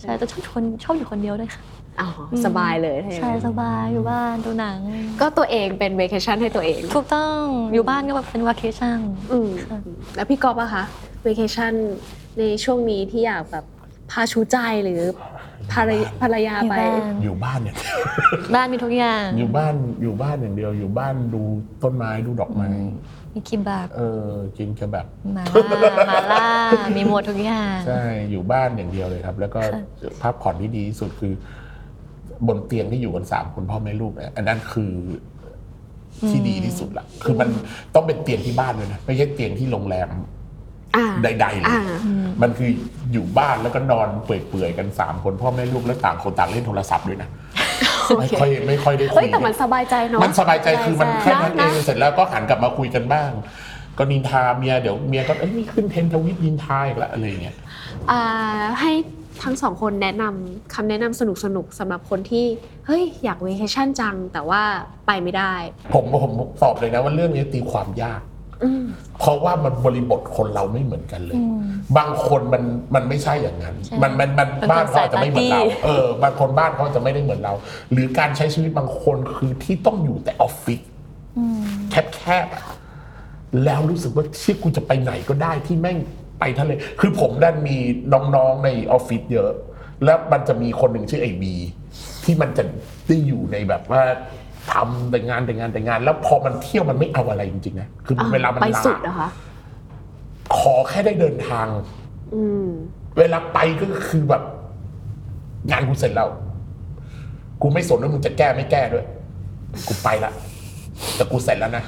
[0.00, 1.62] ใช่แต่ชอบอยู่คนชอบอยู่คนเดียวด้วยค่ะ
[2.00, 2.08] อ๋อ
[2.46, 4.78] สบายเลยถ้าอย่างใช่นั้นสบายอยู่บ้านดูหนัง
[5.20, 8.98] ก็ตัวเองเป็นเว c a ชั่นให้ตัวเองถูกต้องอยู่บ้านก็แบบเป็นวาเคชั่น
[9.32, 9.78] อืมค่ะ
[10.16, 10.84] แล้วพี่ก๊อฟอะคะ
[11.22, 11.74] เว c a ชั่น
[12.38, 13.64] ในช่วงนี้ที่อยากแบบ
[14.10, 15.00] พาชูใจหรือ
[15.72, 17.76] ภรรยภรรยาอยู่ไปบ้านอยู่บ้านเนี่ย
[18.54, 21.42] บ้านมีทุกอย่าง อยู่บ้านอยู่บ้านอย่างเดียว อยู่บ้านดู
[21.82, 22.68] ต้นไม้ดูดอกไม้
[23.34, 26.46] มีคิมบับเออกินแค่แบบหมาล่าหมาล่า
[26.96, 29.82] มีหมดทุกอย่างใช่อยู่บ้านอย่างเดียวเลยครับ แล้วก็ค่ะ
[30.22, 31.32] พักผ่อนที่ดีที่สุดคือ
[32.46, 34.92] บนเตียงที่อยู่กันสามคนพ่อแม่ลูกเนี่ยอันนั้นคือ
[36.30, 37.48] ที่ดีที่สุดละคือมัน
[37.94, 40.22] ต้องเป็นเตียงที่บ้านเลยนะไม่ใช่เตียงที่โรงแรมอ่า
[41.22, 41.82] ใดๆเลยอ่า
[42.42, 42.70] มันคือ
[43.12, 47.28] อยู่บ้านแล้วก็นอนเปื่อยๆกันสามคนพ่อแม่ลูกแล้วต่างคนต่างเล่นโทรศัพท์ด้วยนะ
[48.18, 53.30] ไม่ค่อยไม่ค่อยได้คุเฮ้ยยแต่มันสบายใจเนาะมันสบายใจคือมันแค่นั้นเอนะงเสร็จแล้วก็หันกลับมาคุยกันบ้าง
[53.98, 57.56] ก็นินทาเมียเดี๋ยวเมียก็เอ้ยนี่ขึ้นเทรนด์ทวิตนินทาอีกแล้วอะไรอย่างเงี้ย
[58.10, 58.20] อ่า
[58.80, 58.92] ให้
[59.44, 61.22] ทั้งสองคนแนะนำคำแนะนำส
[61.56, 62.44] นุกๆสำหรับคนที่
[62.86, 64.62] เฮ้ยอยากเว c a ชั่นจังแต่ว่า
[65.06, 65.52] ไปไม่ได้
[65.94, 68.35] ผมผมตอบเลยนะว่าเรื่องนี้ตีความยากอืม
[69.18, 71.60] เพราะว่ามันบริบทคนเราไม่เหมือนกันเลยอืม
[71.98, 72.62] บางคนมัน
[72.94, 77.54] มันไม่ใช่อย่างนั้นใช่มันมันมันเป็นคนบ้านเขาอาจจะไม่เหมือนเราสายปาร์ตี้เออ บางคนบ้านเขาอาจจะไม่ได้เหมือนเรา
[77.92, 80.80] หรือการใช้ชีวิตบางคนคือที่ต้องอยู่แต่ออฟฟิศ
[81.38, 82.64] อืมแคบๆอะ
[83.64, 85.98] แล้วรู้สึกว่าที่กูจะไปไหนก็ได้ที่แม่ง
[86.40, 87.76] ไปทะเล คือผมดันมี
[88.12, 89.52] น้องๆในออฟฟิศเยอะ
[90.04, 91.54] แล้วมันจะมีคนหนึ่งชื่อไอบี
[92.24, 92.64] ที่มันจะ
[93.08, 94.02] ได้อยู่ในแบบว่า
[94.72, 99.28] ทำแต่งานแต่งานแต่งาน แล้วพอมันเที่ยวมันไม่เอาอะไรจริงๆนะคือเวลามันไปลาสุดนะคะ
[100.58, 101.66] ขอแค่ได้เดินทาง
[102.34, 102.68] อืม
[103.18, 104.42] เวลาไปก็คือแบบ
[105.70, 106.28] งานกูเสร็จแล้ว
[107.62, 109.06] กูไม่สนว่ามึงจะแก้ไม่แก้ด้วย
[109.88, 110.32] กูไปละ
[111.16, 111.84] แต่กูเสร็จแล้วนะ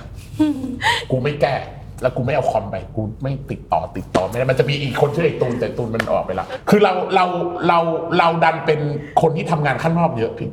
[1.10, 1.54] กูไม่แก้
[2.02, 7.24] แล้วกูไม่เอาคอมไป กูไม่ติดต่อติดต่อไม่ได้มันจะมีอีกคนชื่อไอ้ตูนแต่ตูนมันออกไปละคือเราเรา
[7.68, 7.78] เรา
[8.18, 8.80] เราดันเป็น
[9.20, 10.50] คนที่ทำงานข้างนอกเยอะพี่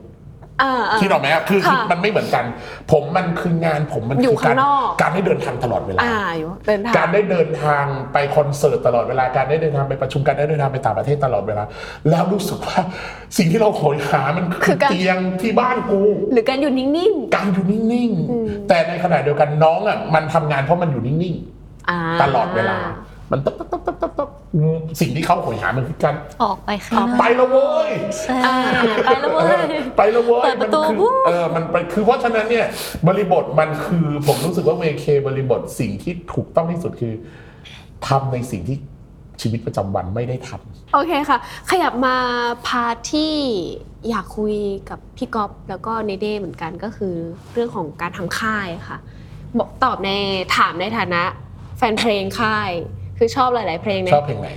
[0.62, 2.46] อ่าๆที่เราไหมครับคือคือค่ะมันไม่เหมือนกัน
[2.92, 11.64] ผมมันคืองานผมมันอยู่คืการข้างนอก การได้เดินทางตลอดเวลา อ่าอยู่เดินทาง การได้เดินทางไปคอนเสิร์ตตลอดเวลาการได้เดินทางไปประชุมการได้เดินทางไปต่างประเทศตลอดเวลา
[12.10, 12.78] แล้วรู้สึกว่า
[13.38, 16.02] สิ่งที่เราโหยหามันคืคืออการ เตียงที่บ้านกู
[16.34, 22.78] หรือการอยู่นิ่ง การอยู่นิ่งอืม ๆ แต่ในขณะเดียวกันน้องอะมันทำงานเพราะมันอยู่นิ่งๆอ่าๆตลอดเวลา
[23.32, 24.30] มันต๊บต๊บต๊บต๊บต๊บต๊บ
[25.00, 27.92] สิ่งที่เขาโหยหามันคือการออกไปข้างนอกไปแล้วเว้ย
[28.22, 28.38] ใช่
[29.06, 29.60] ไปแล้วเว้ย
[29.98, 32.66] ไปแล้วเว้ยเปิดประตูมันคือวู้เออมันไปคือเพราะฉะนั้นเนี่ย
[33.08, 37.14] บริบทมันคือผมรู้สึกว่า vacay บริบทสิ่งที่ถูกต้องที่สุดคือ
[38.08, 38.78] ทำในสิ่งที่
[39.42, 41.38] ชีวิตประจำวันไม่ได้ทำโอเคค่ะ
[41.72, 42.16] ขยับมา
[42.68, 43.34] part ที่
[44.10, 44.56] อยากคุย
[44.90, 47.16] กับพี่ก๊อฟแล้วก็เนเน่เหมือนกันก็คือ
[47.54, 48.98] เรื่องของการทำค่ายค่ะ
[49.58, 50.10] บอกตอบใน
[50.58, 51.24] ถามในฐานะ
[51.78, 52.72] แฟนเพลงค่าย
[53.18, 54.50] คือชอบหลาย ๆ เพลงในชอบเพลงไหน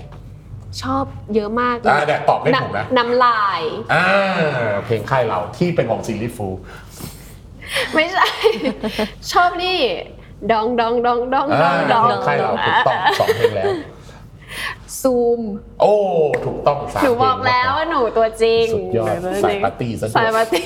[0.82, 3.60] ชอบเยอะมากอ่าเนี่ยตอบให้ผมนะน้ำลาย
[3.94, 4.06] อ่า
[4.84, 6.48] เพลงค่ายเราที่เป็นของซีรีส์ฟู
[7.94, 8.28] ไม่ใช่
[9.32, 9.78] ชอบนี่
[10.50, 13.72] ดองดองดองดองดอ่าองดองเพลงค่ายเราถูกต้องสองเพลงแล้ว
[15.00, 15.40] ซูม
[15.80, 15.94] โอ้
[16.46, 20.64] ถูกต้องสามหนูเพลงบอกแล้วว่าหนูตัวจริงสุดยอดหนูตัวจสาริยงปาร์ตี้ซะด้วยสายปาร์ตี้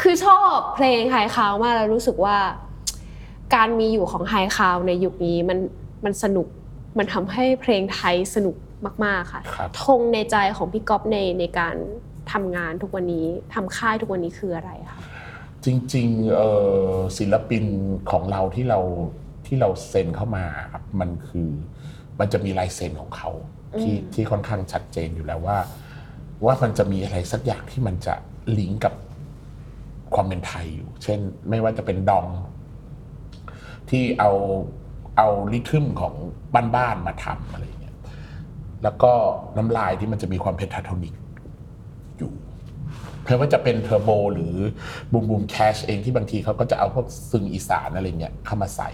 [0.00, 2.36] คือชอบเพลงไฮคาวมากแล้วรู้สึกว่า
[3.54, 5.58] การมีอยู่ของไฮคาวในยุคนี้มัน
[6.04, 6.46] มันสนุก
[6.98, 8.56] มันทำให้เพลงไทยสนุก
[9.04, 11.76] มาก ๆค่ะครับธงในใจของพี่ก๊อฟในในการ
[12.32, 15.00] ทำงานทุกวันนี้ทำค่ายทุกวันนี้คืออะไรคะ
[15.64, 16.50] จริงๆเอ่
[16.92, 17.64] อศิลปิน
[18.10, 18.80] ของเราที่เรา
[19.46, 21.48] ที่เราเซ็นเข้ามาครับมันคือ
[22.18, 23.30] มันจะมีลายเซ็นของเขา
[23.80, 25.58] ที่ที่ค่อนข้างชัดเจนอยู่แล้วว่า
[26.44, 28.14] ว่ามันจะมีอะไรสักอย่างที่มันจะ
[28.58, 28.94] ลิงก์กับ
[30.14, 32.26] ความเป็นไทยอยู่ เช่น ไม่ว่าจะเป็นดอง
[33.90, 34.30] ที่เอา
[35.16, 36.14] เอา rhythm ของ
[36.76, 37.96] บ้านๆมาทำอะไรอย่างเงี้ย
[38.82, 39.12] แล้วก็
[39.56, 41.14] น้ำลายที่มันจะมีความ pentatonic
[42.18, 42.32] อยู่
[43.24, 44.54] ไม่ว่าจะเป็นเทอร์โบหรือ
[45.12, 48.90] Boom Boom Cash เองที่บางทีเขาก็จะเอาพวกซึงอีสานอะไรเงี้ยเข้ามาใส่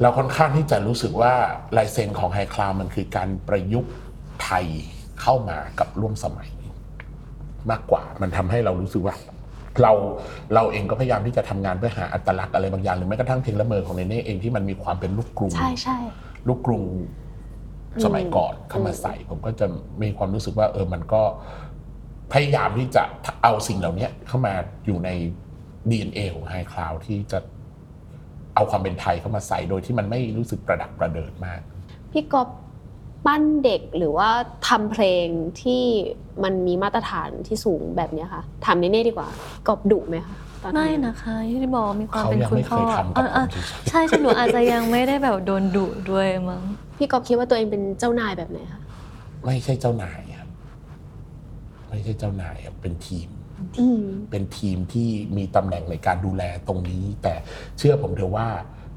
[0.00, 1.32] เราค่อนข้างที่จะรู้สึกว่า
[1.76, 3.92] ลายเซ็นของ High Cloud มันคือการประยุกต์
[4.42, 4.66] ไทย
[5.20, 6.50] เข้ามากับร่วมสมัย
[7.70, 9.14] มากกว่ามันทำให้เรารู้สึกว่า
[9.82, 9.92] เรา
[10.54, 15.98] เราเองก็พยายามที่จะทำงานเพื่อหาอัตลักษณ์อะไรบางอย่างหรือแม้กระทั่งเพลงละเมอของเนเน่เองที่มันมีความเป็นลูกกรุงใช่ใช่
[16.48, 16.82] ลูกกรุง
[18.04, 19.66] สมัยก่อนเข้ามาใส่ ผมก็จะ
[20.02, 21.22] มีความรู้สึกว่า เออมันก็
[22.32, 23.02] พยายามที่จะ
[23.42, 24.54] เอาสิ่งเหล่านี้เข้ามา
[24.86, 25.10] อยู่ใน
[25.90, 27.38] DNA ของไฮคลาวที่จะ
[28.54, 31.60] เอาความเป็นไทยเข้ามาใส่โดยที่มันไม่รู้สึกประดักประเดิดมาก
[32.12, 32.48] พี่ก๊อฟ
[33.26, 34.28] ปั้นเด็กหรือว่า
[34.68, 35.26] ทำเพลง
[35.62, 35.82] ที่
[36.44, 39.28] มันมีมาตรฐานที่สูงแบบเนี้ยค่ะทำเน่ๆดีกว่า
[39.66, 46.62] ก๊อฟดุไหมคะตอนทำไม่นะคะที่ที่บอกมีความเขาเป็นยังคุณไม่เคพ่อยทำกับเออผมๆใช่ใช่หนูอาจจะยังไม่ได้แบบโดนดุด้วยมั้ง
[46.96, 48.80] พี่ก๊อฟคิดว่าตัวเองเป็นเจ้านายแบบไหนคะ
[49.44, 50.48] ไม่ใช่เจ้านายครับ
[51.88, 53.28] ไม่ใช่เจ้านายครับเป็นทีม
[53.78, 57.34] อืมเป็นทีมที่มีตำแหน่งในการดูแลตรงนี้ แต่
[57.78, 58.46] เชื่อผมเถอะว่า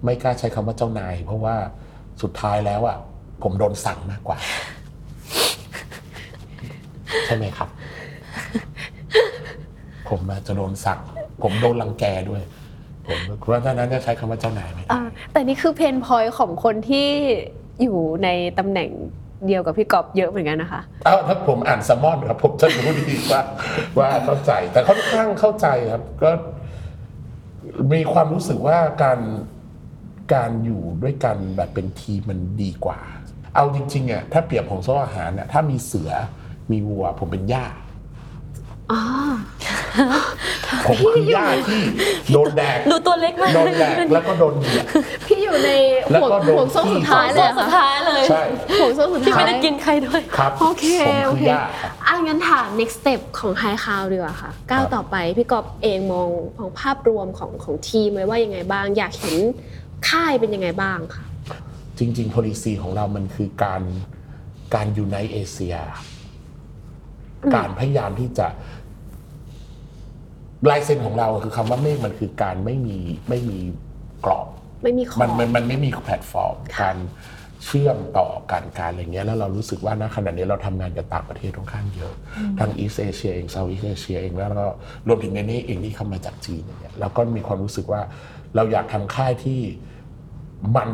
[0.04, 1.56] ไม่กล้าใช้คำว่าเจ้านาย เพราะว่า
[2.22, 2.98] สุดท้ายแล้วอะ
[3.44, 4.38] ผมโดนสั่งมากกว่า
[7.26, 7.70] ใช่ไหมครับ
[10.10, 11.00] ผมอาจจะโดนสั่ง
[11.44, 12.44] ผมโดนรังแกด้วย
[13.08, 13.20] ผม
[13.50, 17.08] ว่าถ้านั้นจะใช้คำว่าเจ้านายไหมอ่าแต่นี่คือเพนพอยของคนที่
[17.82, 18.90] อยู่ในตำแหน่ง
[19.48, 23.42] เดียวกับพี่ก๊อฟเยอะเหมือนกันนะคะ เอ้าถ้าผมอ่านแซมมอนครับผมจะรู้ดีว่า
[23.98, 26.32] ว่าเข้าใจ แต่ค่อนข้างเข้าใจครับ ก็
[27.94, 29.20] มีความรู้สึกว่าการ
[30.34, 33.00] การอยู่ด้วยกันแบบเป็นทีมมันดีกว่า
[33.56, 36.12] เอาจริงๆอะถ้าเปรียบของโซ่อาหารเนี่ยถ้ามีเสือ
[36.72, 37.66] มีวัว ผมเป็นหญ้า
[38.92, 39.02] อ๋อ
[40.88, 41.82] ผมคือหญ้าที่
[42.32, 44.86] โดนแดกดูตัวเล็กมากโดนแดกแล้วก็โดนเหยียด
[45.28, 45.70] พี่อยู่ใน
[46.12, 48.42] แล้วห่วงก็โดนห่วงโซ่ที่สุดท้ายเลยสุอะดค่ะท้ายเลยใช่
[48.80, 59.38] ห่วงโซ่สุดที่ท้ายไม่ได้กินใครด้วยครับโอเคผมโอคือเคหญ้าครับอะงั้นถาม next step ของ High Cloud ดีกว่าค่ะก้าวครับต่อไปพี่กอบเองมองมองภาพรวมของของทีมเลยว่ายังไงบ้าง อยากเห็น
[60.10, 61.24] ค่ายเป็นยังไงบ้างค่ะ
[62.00, 63.82] จริง ๆ policy ของเรามันคือการ
[64.76, 65.76] การยูไนเอเชีย
[67.56, 68.48] การพยายามที่จะ
[70.70, 72.98] ลายเซ็นของเราคือคำว่าเมฆมันคือการไม่มี
[73.30, 73.60] ไม่มี
[74.26, 74.48] กรอบ
[74.84, 76.98] ไม่มีขอมันงมันมันไม่มีแพลตฟอร์มค่ะการ
[77.66, 82.14] เชื่อมต่อกันการอะไรเงี้ยแล้วเรารู้สึกว่าณขณะนี้เราทำงานกับต่างประเทศค่อนข้างเยอะ
[82.60, 84.68] ทั้งอีสเอเชียเอง Southeast Asia เองแล้วก็
[85.08, 88.02] รวมถึงเนเน่เองที่เข้ามาจากจีนอย่างเงี้ยเราก็มีความรู้สึกว่า
[88.56, 89.60] เราอยากทำค่ายที่
[90.76, 90.90] มัน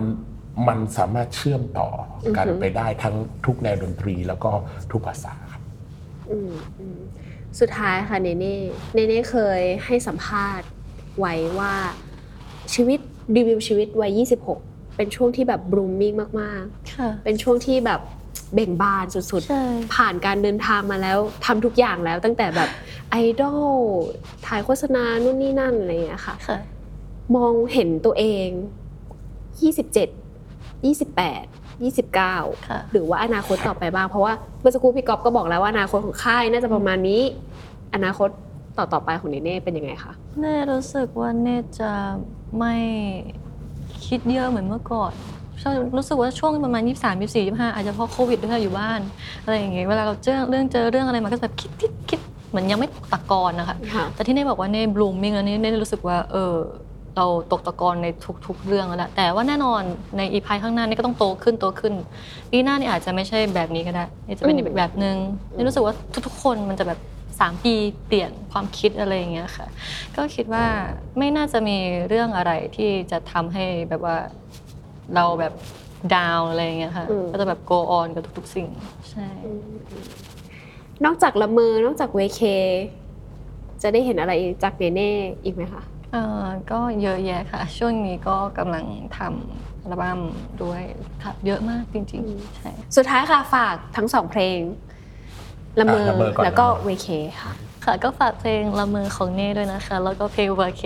[0.68, 1.90] มันสามารถเชื่อมต่อ
[2.38, 4.52] กันไปได้ทั้งทุกแนวดนตรีแล้วก็
[4.92, 5.62] ทุกภาษาครับ
[6.32, 7.00] อืมอืม
[7.60, 8.58] สุดท้ายค่ะเนเน่
[8.94, 10.68] เนเน่เคยให้สัมภาษณ์
[11.20, 11.74] ไว้ว่า
[12.74, 13.00] ชีวิต
[13.36, 14.20] รีวิวชีวิตวัย
[14.58, 16.64] 26 เป็นช่วงที่แบบ blooming มาก
[16.96, 18.02] ค่ะๆเป็นช่วงที่แบบ
[18.54, 22.70] เบ่งบานสุดใช่ๆผ่านการเดินทางมาแล้วทำทุกอย่างแล้วตั้งแต่แบบ
[23.12, 23.66] ไอดอล
[24.46, 26.60] ถ่ายโฆษณานู่นนี่นั่นอะไรอย่างเงี้ยค่ะค่ะ
[27.36, 28.48] มองเห็นตัวเอง
[29.38, 30.21] 27
[30.84, 37.22] 28 29ค่ะหรือว่าอนาคตต่อไปบ้าง เพราะว่าเมื่อสักครู่พี่ก๊อฟก็บอกแล้วว่าอนาคตของค่ายน่าจะประมาณนี้
[37.96, 38.30] อนาคต
[38.78, 41.92] ต่อต่อๆไปของเนเน่เป็นยังไงคะเน่รู้สึกว่าเน่จะ
[42.58, 42.76] ไม่
[44.06, 45.12] คิดเยอะเหมือนเมื่อก่อน
[45.62, 49.00] ชอบรู้สึกว่าช่วงประมาณ 23 24 25 อาจจะเพราะโควิดด้วยค่ะอยู่บ้าน
[49.44, 56.56] อะไรอย่างเงี้ยเวลาเราเจอเรื่องเจอเรื่องอะไรมาก็จะแบบคิดคิดคิดเหมือนยังไม่ตะกอนนะคะค่ะแต่ที่เน่บอกว่าเน่บลูมมิ่งแล้วเน่เน่รู้สึกว่าเออ
[57.18, 58.08] เราตกตะกอนใน
[58.48, 59.82] ทุกๆ เรื่องแล้วแหละแต่ว่าแน่นอน
[60.18, 61.94] ในอีพีข้างหน้านี่ก็ต้องโตขึ้นโตขึ้น
[62.52, 65.16] ปีหน้านี่อาจจะไม่ใช่แบบนี้ก็ได้นี่จะเป็นอีกแบบหนึ่ง
[65.56, 65.94] นี่รู้สึกว่า
[66.28, 67.00] ทุกๆ คนมันจะแบบ
[67.40, 67.74] สามปี
[68.08, 69.68] เปลี่ยนความคิดอะไรอย่างเงี้ยค่ะ
[70.16, 70.66] ก็คิดว่า
[71.18, 74.18] ไม่น่าจะมีเรื่องอะไรที่จะทำให้แบบว่า
[75.16, 75.54] เราแบบ
[76.16, 78.68] down อะไรอย่างเงี้ยค่ะอืมก็จะแบบ go on กับทุกๆ สิ่ง
[79.12, 79.28] ใช่
[81.06, 82.42] นอกจากละเมอนอกจากเวเค
[83.82, 84.34] จะได้เห็นอะไร
[84.64, 85.12] จากเนเน่
[85.44, 85.82] อีกไหมคะ
[86.12, 88.86] เอ่อก็เยอะแยะค่ะ ช่วงนี้ก็กำลัง
[89.18, 90.20] ทำอัลบั้ม
[90.64, 90.82] ด้วย
[91.24, 94.60] ค่ะเยอะมากจริง ๆ ใช่ สุดท้ายค่ะฝากทั้งสองเพลง
[95.80, 97.08] ละเมออะละเมอก่อน แล้วก็ละเมอเวเค
[97.42, 97.52] ค่ะ
[97.86, 100.84] ค่ะก็ฝากเพลงละเมอของเน่ด้วยนะคะ แล้วก็เพลงวาเค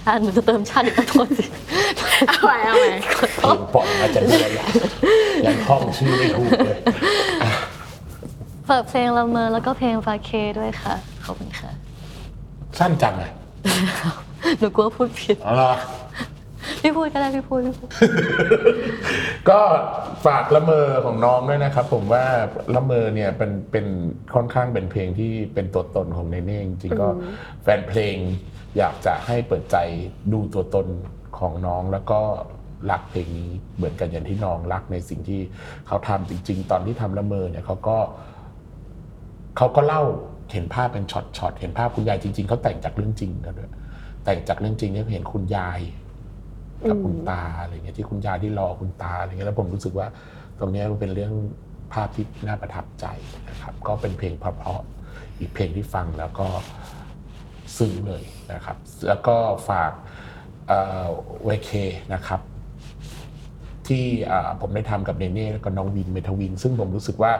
[0.00, 1.44] ชาติหนูจะเติมชาติอีกขอโทษสิ
[2.28, 2.90] เอาไว้เอาไว้
[3.38, 4.66] เพลงปล่อยมาจะเดือยอะ
[5.46, 6.78] ยังท่องชื่อไม่ถูกเลย
[8.68, 10.94] ฝากเพลงละเมอแล้วก็เพลงวาเคด้วยค่ะ
[11.24, 11.70] ขอบคุณค่ะ
[12.78, 13.32] สั้นจังอะ
[14.58, 15.74] หนูกลัวพูดผิด เอาล่ะ
[16.80, 17.88] พี่พูดก็ได้พี่พูดพี่พูด
[19.50, 19.60] ก็
[20.26, 22.24] ฝากละเมอของน้องด้วยนะครับผมว่า
[22.74, 23.86] ละเมอเนี่ยเป็นเป็น
[24.34, 27.08] ค่อนข้างเป็นเพลงที่เป็นตัวตนของเนเน่จริงๆก็
[27.62, 28.16] แฟนเพลง
[28.78, 29.76] อยากจะให้เปิดใจ
[30.32, 30.86] ดูตัวตน
[31.38, 32.20] ของน้องแล้วก็
[32.90, 35.40] รักเพลงนี้เหมือนกันอย่างที่น้องรักในสิ่งที่
[35.86, 37.98] เขาทำจริง ๆ ตอนที่ทำละเมอเนี่ยเขาก็
[39.56, 40.02] เขาก็เล่า
[40.52, 43.72] เห็นภาพเป็นช็อตๆเห็นภาพคุณยายจริง ๆเขาแต่งจากเรื่องจริงกันด้วย
[44.24, 45.80] แต่งจากเรื่องจริงเนี่ยเห็นคุณยาย
[46.88, 50.06] กับคุณตาอะไรเงี้ยที่คุณยายที่รอคุณตาอะไรเงี้ยแล้วผมรู้สึกว่า
[50.58, 51.32] ตรงเนี้ยมันเป็นเรื่อง
[51.92, 53.06] ภาพที่น่าประทับใจ
[53.48, 56.46] นะครับ ก็เป็นเพลงเพราะๆอีกเพลงที่ฟังแล้วก็
[57.76, 58.22] ซึ้งเลย
[58.52, 58.76] นะครับ
[59.06, 59.36] แล้วก็
[59.68, 59.92] ฝาก
[61.44, 61.70] เวเค
[62.14, 62.40] นะครับ
[63.88, 67.32] ที่อ่าผมได้ทำกับเนเน่แล้วก็น้องวินเมทวิน ซึ่งผมรู้สึกว่า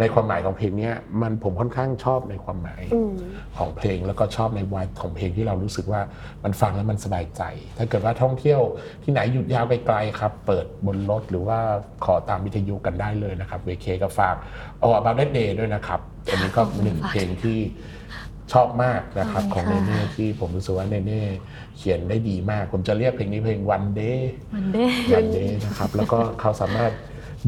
[0.00, 3.12] ในความหมายของเพลงเนี้ยมันผมค่อนข้างชอบในความหมายอืม
[3.58, 6.00] ของเพลงแล้วก็ชอบในวายของเพลงที่เรารู้สึกว่า
[6.44, 7.42] มันฟังแล้วมันสบายใจ
[7.78, 8.60] ถ้าเกิดว่าท่องเที่ยว
[9.02, 11.58] ที่ไหนหยุดยาวไกลๆครับ เปิดบนรถหรือว่า
[12.04, 14.36] ขอตามวิทยุกันได้เลยนะครับเวเคก็ฝาก
[14.78, 16.00] เอาบาร์เดเดย์ด้วยนะครับ
[16.30, 17.58] อันนี้ก็หนึ่งเพลงที่
[18.52, 21.22] ชอบมากนะครับขขออบงคุเนณค่ะเน่ที่ผมรู้สึกว่าเนเน่
[21.76, 24.20] เขียนได้ดีมาก ผมจะเรียกเพลงนี้เพลง one day
[24.54, 26.92] มันเด้วันเดย์นะครับแล้วก็เขาสามารถ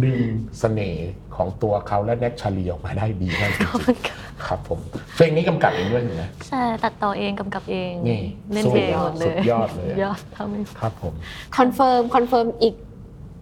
[0.03, 0.19] ดึง
[0.61, 4.79] เสน่ห์ของตัวเขาและแน็กชาลีออกมาได้ดีมากจริงๆครับผม
[5.15, 8.23] เพลงนี้กำกับเองด้วยถูกไหมใช่ตัดต่อเองกำกับเองนี่
[8.53, 11.15] เล่นเพลงหมดเลยสุดยอดเลยยอดทำให้ครับผม
[11.57, 12.75] คอนเฟิร์มคอนเฟิร์มอีก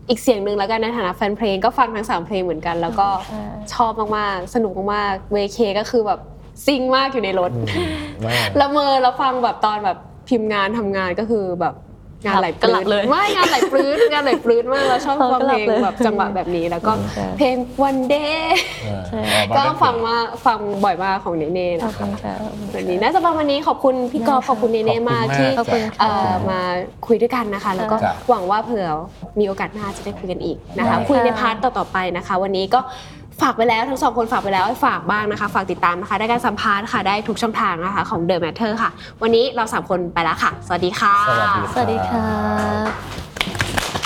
[0.08, 3.42] อีกเสียงหนึ่งแล้วกันในฐานะแฟนเพลงก็ฟังทั้งสามเพลงเหมือนกัน แล้วก็ใช่
[3.74, 6.20] ชอบมากๆสนุกมากๆเวเคก็คือแบบ
[6.66, 7.50] ซิงมากอยู่ในรถ
[8.24, 9.98] ว่าละเมอแล้วฟังแบบตอนแบบ
[10.28, 11.74] พิมพ์งานทำงานก็คือแบบ
[12.26, 17.56] งานไหลปก็ลื้หลัดบเลยไม่งานไหลปลื้ดงานไหลปลื้ดมากแล้วชอบเราฟังก็หเพลัลบงเลยแบบจังหวะแบบนี้แล้วก็ใช่เพลง
[17.88, 18.42] one day
[18.82, 22.34] เออใช่เอามาก็ได้ฟังมาฟังบ่อยมากของเนเน่ขอบนะคะณค่ะ
[22.74, 26.60] วันนี้น่าจะประมาณนี้ขอบคุณพี่กอล์ฟขอบคุณเนเน่มากที่ขอบคุณค่ะเอ่อมา
[27.06, 28.86] คุยด้วยกันนะคะ แล้วก็จ้ะหวังว่าเผื่อ
[29.38, 32.80] มีโอกาสหน้าจะได้คุยกันอีกนะคะได้ค่ะคุยใน part ต่อๆไปนะคะ วันนี้ก็
[33.40, 38.90] ฝากไปแล้วทั้งสองคนฝากไปแล้วให้ฝากบ้างนะคะ ฝากติดตามนะคะ ได้การสัมภาษณ์ค่ะได้ทุกช่องทางนะคะของ The Matter ค่ะ
[39.22, 44.01] วันนี้เราสามคนไปแล้วค่ะ สวัสดีค่ะ สวัสดีสวัสดีค่ะ